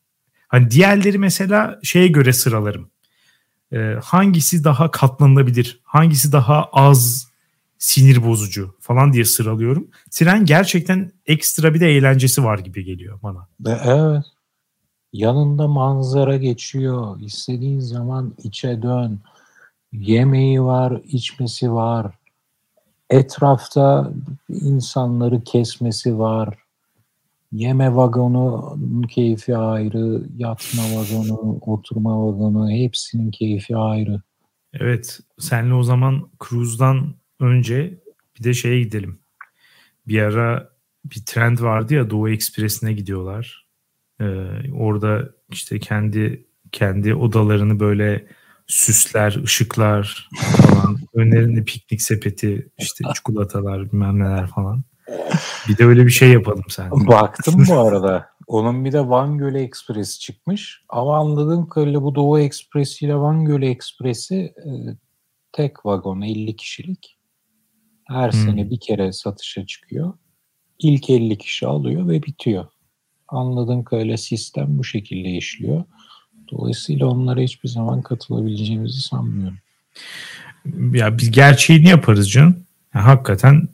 Hani 0.49 0.71
diğerleri 0.71 1.19
mesela 1.19 1.79
şeye 1.83 2.09
göre 2.09 2.33
sıralarım. 2.33 2.91
E, 3.73 3.79
hangisi 4.03 4.65
daha 4.65 4.91
katlanılabilir? 4.91 5.81
Hangisi 5.85 6.33
daha 6.33 6.65
az 6.73 7.29
sinir 7.79 8.27
bozucu 8.27 8.77
falan 8.81 9.13
diye 9.13 9.25
sıralıyorum. 9.25 9.89
Tren 10.11 10.45
gerçekten 10.45 11.13
ekstra 11.27 11.75
bir 11.75 11.81
de 11.81 11.89
eğlencesi 11.89 12.45
var 12.45 12.59
gibi 12.59 12.85
geliyor 12.85 13.19
bana. 13.23 13.49
Evet. 13.67 14.25
Yanında 15.13 15.69
manzara 15.69 16.37
geçiyor. 16.37 17.21
İstediğin 17.21 17.81
zaman 17.81 18.35
içe 18.45 18.83
dön. 18.83 19.21
Yemeği 19.93 20.63
var, 20.63 21.01
içmesi 21.05 21.73
var. 21.73 22.15
Etrafta 23.11 24.13
insanları 24.49 25.45
kesmesi 25.45 26.19
var. 26.19 26.64
Yeme 27.55 27.97
vagonu 27.97 28.77
keyfi 29.09 29.57
ayrı, 29.57 30.23
yatma 30.37 30.83
vagonu, 30.83 31.59
oturma 31.61 32.27
vagonu 32.27 32.71
hepsinin 32.71 33.31
keyfi 33.31 33.77
ayrı. 33.77 34.23
Evet, 34.73 35.21
senle 35.39 35.75
o 35.75 35.83
zaman 35.83 36.31
cruise'dan 36.49 37.15
önce 37.41 38.01
bir 38.39 38.45
de 38.45 38.55
şeye 38.55 38.83
gidelim. 38.83 39.19
Bir 40.09 40.23
ara 40.23 40.69
bir 41.05 41.23
trend 41.27 41.61
vardı 41.61 41.95
ya 41.95 42.11
Doğu 42.11 42.29
Ekspresi'ne 42.29 42.93
gidiyorlar. 42.93 43.67
Ee, 44.21 44.25
orada 44.73 45.31
işte 45.51 45.79
kendi 45.79 46.47
kendi 46.73 47.15
odalarını 47.15 47.81
böyle 47.81 48.27
süsler, 48.67 49.43
ışıklar 49.45 50.29
falan. 50.57 50.99
Önlerinde 51.15 51.65
piknik 51.65 52.03
sepeti, 52.03 52.69
işte 52.79 53.05
çikolatalar, 53.15 53.93
bilmem 53.93 54.19
neler 54.19 54.47
falan. 54.47 54.85
Bir 55.69 55.79
de 55.79 55.85
öyle 55.85 56.07
bir 56.07 56.11
şey 56.11 56.33
yapalım 56.33 56.65
sen. 56.69 56.91
Baktım 57.07 57.65
bu 57.69 57.79
arada. 57.79 58.29
Onun 58.47 58.85
bir 58.85 58.93
de 58.93 59.09
Van 59.09 59.39
Gölü 59.39 59.59
Ekspresi 59.59 60.21
çıkmış. 60.21 60.83
Ama 60.89 61.19
anladığım 61.19 61.69
kadarıyla 61.69 62.03
bu 62.03 62.15
Doğu 62.15 62.41
Ekspresi 62.41 63.05
ile 63.05 63.17
Van 63.17 63.45
Gölü 63.45 63.67
Ekspresi 63.67 64.37
e, 64.37 64.71
tek 65.53 65.87
vagon 65.87 66.21
50 66.21 66.57
kişilik. 66.57 67.19
Her 68.05 68.33
hmm. 68.33 68.41
sene 68.41 68.71
bir 68.71 68.81
kere 68.81 69.13
satışa 69.13 69.67
çıkıyor. 69.67 70.13
İlk 70.79 71.11
50 71.11 71.39
kişi 71.39 71.67
alıyor 71.67 72.09
ve 72.09 72.23
bitiyor. 72.23 72.67
Anladığım 73.29 73.85
kadarıyla 73.85 74.17
sistem 74.17 74.79
bu 74.79 74.85
şekilde 74.85 75.31
işliyor. 75.31 75.85
Dolayısıyla 76.51 77.07
onlara 77.07 77.41
hiçbir 77.41 77.69
zaman 77.69 78.03
katılabileceğimizi 78.03 79.01
sanmıyorum. 79.01 79.59
Ya 80.93 81.19
biz 81.19 81.31
gerçeğini 81.31 81.89
yaparız 81.89 82.31
canım. 82.31 82.57
Ya, 82.95 83.07
hakikaten 83.07 83.69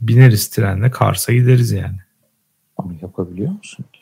bineriz 0.00 0.48
trenle 0.48 0.90
Kars'a 0.90 1.32
gideriz 1.32 1.72
yani. 1.72 1.98
Ama 2.76 2.92
yapabiliyor 3.02 3.52
musun 3.52 3.84
ki? 3.92 4.00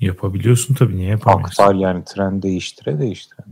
Yapabiliyorsun 0.00 0.74
tabii 0.74 0.96
niye 0.96 1.08
yapamıyorsun? 1.08 1.62
Aktar 1.62 1.74
yani 1.74 2.04
tren 2.04 2.42
değiştire 2.42 2.98
değiştire. 2.98 3.46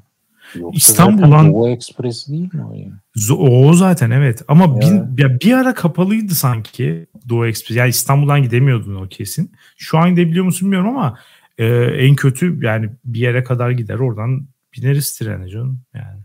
Yoksa 0.54 0.76
İstanbul'dan 0.76 1.52
Doğu 1.52 1.68
Ekspresi 1.68 2.32
değil 2.32 2.54
mi 2.54 2.64
o 2.64 2.74
yani? 2.74 3.38
O 3.38 3.72
zaten 3.72 4.10
evet 4.10 4.42
ama 4.48 4.64
ya. 4.64 4.80
bir, 4.80 5.22
ya 5.22 5.40
bir 5.40 5.52
ara 5.52 5.74
kapalıydı 5.74 6.34
sanki 6.34 7.06
Doğu 7.28 7.46
Ekspresi. 7.46 7.78
Yani 7.78 7.88
İstanbul'dan 7.88 8.42
gidemiyordun 8.42 8.94
o 8.94 9.08
kesin. 9.08 9.52
Şu 9.76 9.98
an 9.98 10.10
gidebiliyor 10.10 10.44
musun 10.44 10.66
bilmiyorum 10.66 10.96
ama 10.96 11.18
e, 11.58 11.66
en 11.84 12.16
kötü 12.16 12.64
yani 12.64 12.90
bir 13.04 13.20
yere 13.20 13.44
kadar 13.44 13.70
gider 13.70 13.98
oradan 13.98 14.46
bineriz 14.76 15.18
trene 15.18 15.48
canım 15.48 15.80
yani. 15.94 16.20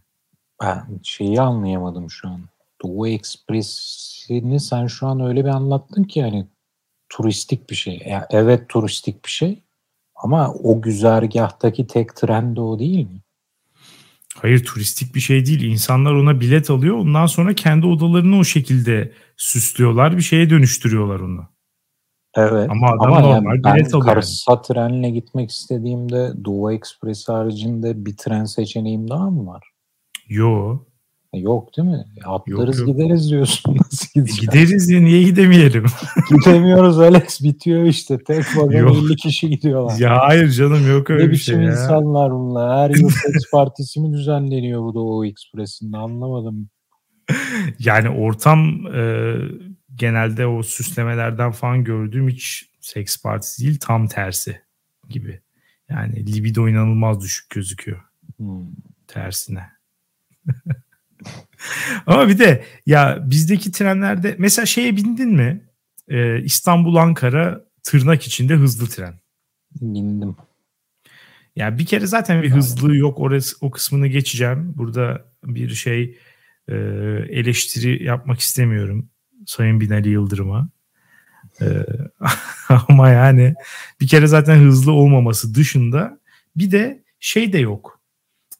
Ben 0.62 0.84
şeyi 1.04 1.42
anlayamadım 1.42 2.12
şu 2.12 2.28
an. 2.28 2.42
Doğu 2.84 3.08
Ekspresi'ni 4.30 4.60
sen 4.60 4.88
şu 4.88 5.08
an 5.08 5.20
öyle 5.20 5.46
bir 5.46 5.50
anlattın 5.50 6.04
ki 6.04 6.20
yani 6.20 6.48
turistik 7.10 7.70
bir 7.70 7.76
şey. 7.76 8.04
Yani 8.08 8.24
evet 8.30 8.70
turistik 8.70 9.26
bir 9.26 9.30
şey 9.30 9.64
ama 10.16 10.54
o 10.54 10.82
güzergahtaki 10.82 11.88
tek 11.88 12.16
tren 12.16 12.56
de 12.56 12.62
o 12.62 12.80
değil 12.80 13.06
mi? 13.08 13.22
Hayır 14.36 14.64
turistik 14.64 15.16
bir 15.16 15.20
şey 15.20 15.46
değil. 15.46 15.62
İnsanlar 15.62 16.14
ona 16.14 16.42
bilet 16.42 16.70
alıyor. 16.70 16.96
Ondan 16.98 17.26
sonra 17.26 17.54
kendi 17.54 17.86
odalarını 17.86 18.38
o 18.38 18.44
şekilde 18.44 19.12
süslüyorlar. 19.38 20.18
Bir 20.18 20.22
şeye 20.22 20.50
dönüştürüyorlar 20.50 21.20
onu. 21.20 21.48
Evet. 22.36 22.70
Ama 22.70 22.88
adam 22.88 23.14
Ama 23.14 23.20
normal 23.20 23.56
yani 23.66 23.78
bilet 23.78 23.96
alıyor. 23.96 24.14
Karsa 24.14 24.52
yani. 24.52 24.62
trenle 24.62 25.10
gitmek 25.10 25.52
istediğimde 25.52 26.32
Doğu 26.46 26.72
Ekspres 26.72 27.30
haricinde 27.30 28.06
bir 28.06 28.18
tren 28.18 28.46
seçeneğim 28.46 29.10
daha 29.10 29.30
mı 29.30 29.48
var? 29.48 29.70
Yo. 30.28 30.80
Yok 31.34 31.78
değil 31.78 31.88
mi? 31.88 32.06
E, 32.18 32.28
atlarız 32.28 32.80
yok, 32.80 32.88
yok. 32.88 32.98
gideriz 32.98 33.30
diyorsun. 33.32 33.76
Nasıl 33.92 34.20
e? 34.20 34.24
Gideriz 34.42 34.90
ya 34.90 35.02
niye 35.02 35.24
gidemeyelim? 35.24 35.86
Gidemiyoruz 36.30 37.00
Alex 37.00 37.44
bitiyor 37.44 37.84
işte. 37.84 38.18
Tek 38.24 38.58
vagon 38.58 39.06
50 39.06 39.16
kişi 39.16 39.50
gidiyorlar. 39.50 40.00
Ya 40.00 40.18
hayır 40.28 40.52
canım 40.52 40.92
yok 40.92 41.10
öyle 41.10 41.28
ne 41.28 41.32
bir 41.32 41.38
şey 41.38 41.56
ya. 41.56 41.62
Ne 41.62 41.68
biçim 41.68 41.82
insanlar 41.82 42.32
bunlar? 42.32 42.80
Her 42.80 42.96
yıl 42.96 43.10
seks 43.26 43.52
partisi 43.52 44.00
mi 44.00 44.14
düzenleniyor 44.14 44.82
bu 44.82 44.94
Doğu 44.94 45.26
Ekspresi'nde 45.26 45.98
anlamadım. 45.98 46.70
Yani 47.80 48.10
ortam 48.10 48.88
e, 48.96 49.36
genelde 49.96 50.48
o 50.48 50.64
süslemelerden 50.64 51.52
falan 51.52 51.84
gördüğüm 51.84 52.30
hiç 52.30 52.70
seks 52.80 53.22
partisi 53.22 53.64
değil 53.64 53.78
tam 53.82 54.08
tersi 54.08 54.62
gibi. 55.10 55.42
Yani 55.90 56.34
libido 56.34 56.68
inanılmaz 56.68 57.22
düşük 57.22 57.50
gözüküyor. 57.50 58.02
Hmm. 58.38 58.66
Tersine. 59.08 59.66
Ama 62.06 62.28
bir 62.28 62.40
de 62.40 62.64
ya 62.86 63.20
bizdeki 63.26 63.72
trenlerde 63.72 64.36
mesela 64.38 64.66
şeye 64.66 64.98
bindin 64.98 65.30
mi? 65.30 65.62
Ee, 66.08 66.42
İstanbul 66.42 66.96
Ankara 66.96 67.62
tırnak 67.84 68.24
içinde 68.24 68.56
hızlı 68.56 68.88
tren. 68.88 69.14
Bindim. 69.82 70.36
Ya 71.56 71.78
bir 71.78 71.86
kere 71.86 72.08
zaten 72.08 72.44
bir 72.44 72.50
hızlı 72.50 72.96
yok 72.96 73.20
orası 73.20 73.56
o 73.62 73.72
kısmını 73.72 74.08
geçeceğim. 74.08 74.74
Burada 74.78 75.26
bir 75.44 75.70
şey 75.70 76.18
e, 76.68 76.76
eleştiri 77.30 78.04
yapmak 78.04 78.40
istemiyorum 78.40 79.10
Sayın 79.46 79.82
Binali 79.82 80.10
Yıldırım'a. 80.10 80.70
Ee, 81.62 81.86
ama 82.88 83.10
yani 83.10 83.54
bir 84.02 84.08
kere 84.08 84.28
zaten 84.28 84.56
hızlı 84.56 84.92
olmaması 84.92 85.56
dışında 85.56 86.20
bir 86.56 86.72
de 86.72 87.04
şey 87.20 87.54
de 87.54 87.58
yok. 87.58 88.00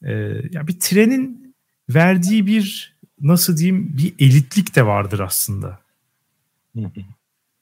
Ee, 0.04 0.12
ya 0.50 0.66
bir 0.66 0.80
trenin 0.80 1.49
verdiği 1.94 2.46
bir 2.46 2.96
nasıl 3.20 3.56
diyeyim 3.56 3.96
bir 3.98 4.14
elitlik 4.18 4.76
de 4.76 4.86
vardır 4.86 5.20
aslında. 5.20 5.80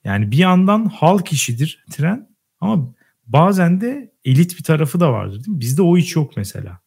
Yani 0.04 0.30
bir 0.30 0.36
yandan 0.36 0.86
halk 0.86 1.32
işidir 1.32 1.84
tren 1.90 2.28
ama 2.60 2.94
bazen 3.26 3.80
de 3.80 4.12
elit 4.24 4.58
bir 4.58 4.64
tarafı 4.64 5.00
da 5.00 5.12
vardır 5.12 5.36
değil 5.44 5.48
mi? 5.48 5.60
Bizde 5.60 5.82
o 5.82 5.96
hiç 5.96 6.16
yok 6.16 6.36
mesela. 6.36 6.80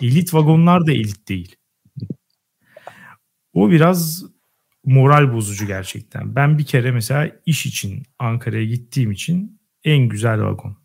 Elit 0.00 0.34
vagonlar 0.34 0.86
da 0.86 0.92
elit 0.92 1.28
değil. 1.28 1.56
O 3.52 3.70
biraz 3.70 4.24
moral 4.84 5.32
bozucu 5.32 5.66
gerçekten. 5.66 6.36
Ben 6.36 6.58
bir 6.58 6.64
kere 6.66 6.90
mesela 6.90 7.30
iş 7.46 7.66
için 7.66 8.02
Ankara'ya 8.18 8.64
gittiğim 8.64 9.12
için 9.12 9.60
en 9.84 10.08
güzel 10.08 10.42
vagon. 10.42 10.76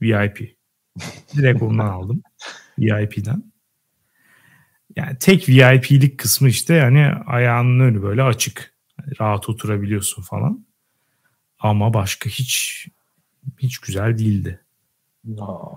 VIP. 0.00 0.56
Direkt 1.36 1.62
ondan 1.62 1.86
aldım. 1.86 2.22
VIP'den. 2.78 3.49
Yani 4.96 5.16
tek 5.20 5.48
VIP'lik 5.48 6.18
kısmı 6.18 6.48
işte 6.48 6.74
yani 6.74 7.06
ayağının 7.26 7.80
önü 7.80 8.02
böyle 8.02 8.22
açık. 8.22 8.74
Yani 8.98 9.12
rahat 9.20 9.48
oturabiliyorsun 9.48 10.22
falan. 10.22 10.66
Ama 11.58 11.94
başka 11.94 12.30
hiç 12.30 12.86
hiç 13.58 13.78
güzel 13.78 14.18
değildi. 14.18 14.60
Aa. 15.40 15.76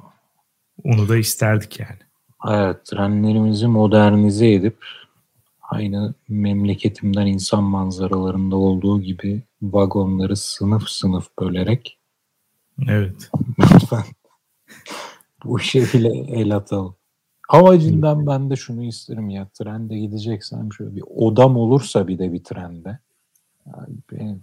Onu 0.83 1.09
da 1.09 1.17
isterdik 1.17 1.79
yani. 1.79 1.99
Evet, 2.49 2.85
trenlerimizi 2.85 3.67
modernize 3.67 4.53
edip 4.53 4.85
aynı 5.61 6.13
memleketimden 6.29 7.25
insan 7.25 7.63
manzaralarında 7.63 8.55
olduğu 8.55 9.01
gibi 9.01 9.41
vagonları 9.61 10.35
sınıf 10.35 10.89
sınıf 10.89 11.27
bölerek 11.39 11.97
Evet. 12.87 13.31
Lütfen 13.59 14.03
bu 15.43 15.59
işe 15.59 15.79
bile 15.93 16.09
el 16.41 16.55
atalım. 16.55 16.95
Havacından 17.53 18.27
ben 18.27 18.49
de 18.49 18.55
şunu 18.55 18.83
isterim 18.83 19.29
ya. 19.29 19.47
Trende 19.47 19.97
gideceksem 19.97 20.73
şöyle 20.73 20.95
bir 20.95 21.03
odam 21.15 21.57
olursa 21.57 22.07
bir 22.07 22.19
de 22.19 22.33
bir 22.33 22.43
trende. 22.43 22.99
Yani 23.65 23.95
beni 24.11 24.37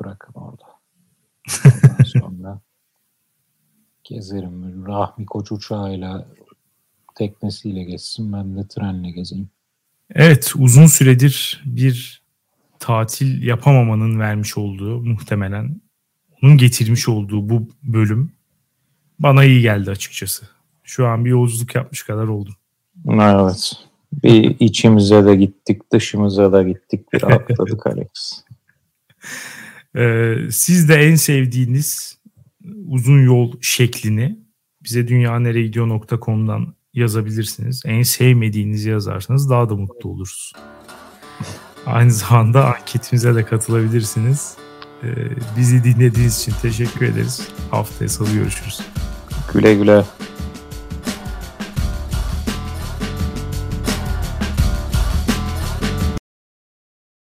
bırakın 0.00 0.32
orada. 0.34 0.64
Ondan 1.64 2.04
sonra 2.20 2.60
Gezerim. 4.04 4.86
Rahmi 4.86 5.26
Koç 5.26 5.52
uçağıyla 5.52 6.28
teknesiyle 7.14 7.84
geçsin. 7.84 8.32
Ben 8.32 8.56
de 8.56 8.68
trenle 8.68 9.10
gezeyim. 9.10 9.48
Evet 10.14 10.52
uzun 10.58 10.86
süredir 10.86 11.62
bir 11.66 12.22
tatil 12.78 13.42
yapamamanın 13.42 14.20
vermiş 14.20 14.58
olduğu 14.58 15.02
muhtemelen 15.02 15.80
onun 16.42 16.56
getirmiş 16.56 17.08
olduğu 17.08 17.48
bu 17.48 17.68
bölüm 17.82 18.32
bana 19.18 19.44
iyi 19.44 19.62
geldi 19.62 19.90
açıkçası. 19.90 20.55
Şu 20.86 21.06
an 21.06 21.24
bir 21.24 21.30
yolculuk 21.30 21.74
yapmış 21.74 22.02
kadar 22.02 22.26
oldum. 22.26 22.54
Evet. 23.10 23.72
Bir 24.12 24.56
içimize 24.60 25.24
de 25.24 25.36
gittik, 25.36 25.92
dışımıza 25.92 26.52
da 26.52 26.62
gittik. 26.62 27.12
Bir 27.12 27.22
atladık 27.32 27.86
Alex. 27.86 28.44
Ee, 29.96 30.34
siz 30.50 30.88
de 30.88 30.94
en 30.94 31.14
sevdiğiniz 31.14 32.18
uzun 32.88 33.22
yol 33.24 33.52
şeklini 33.60 34.38
bize 34.84 35.08
dünyaneregidiyor.com'dan 35.08 36.74
yazabilirsiniz. 36.94 37.82
En 37.86 38.02
sevmediğinizi 38.02 38.90
yazarsanız 38.90 39.50
daha 39.50 39.68
da 39.68 39.74
mutlu 39.74 40.10
oluruz. 40.10 40.52
Aynı 41.86 42.10
zamanda 42.10 42.74
anketimize 42.74 43.34
de 43.34 43.44
katılabilirsiniz. 43.44 44.56
Ee, 45.02 45.08
bizi 45.58 45.84
dinlediğiniz 45.84 46.40
için 46.40 46.54
teşekkür 46.62 47.06
ederiz. 47.06 47.48
Haftaya 47.70 48.08
salı 48.08 48.32
görüşürüz. 48.32 48.80
Güle 49.52 49.74
güle. 49.74 50.04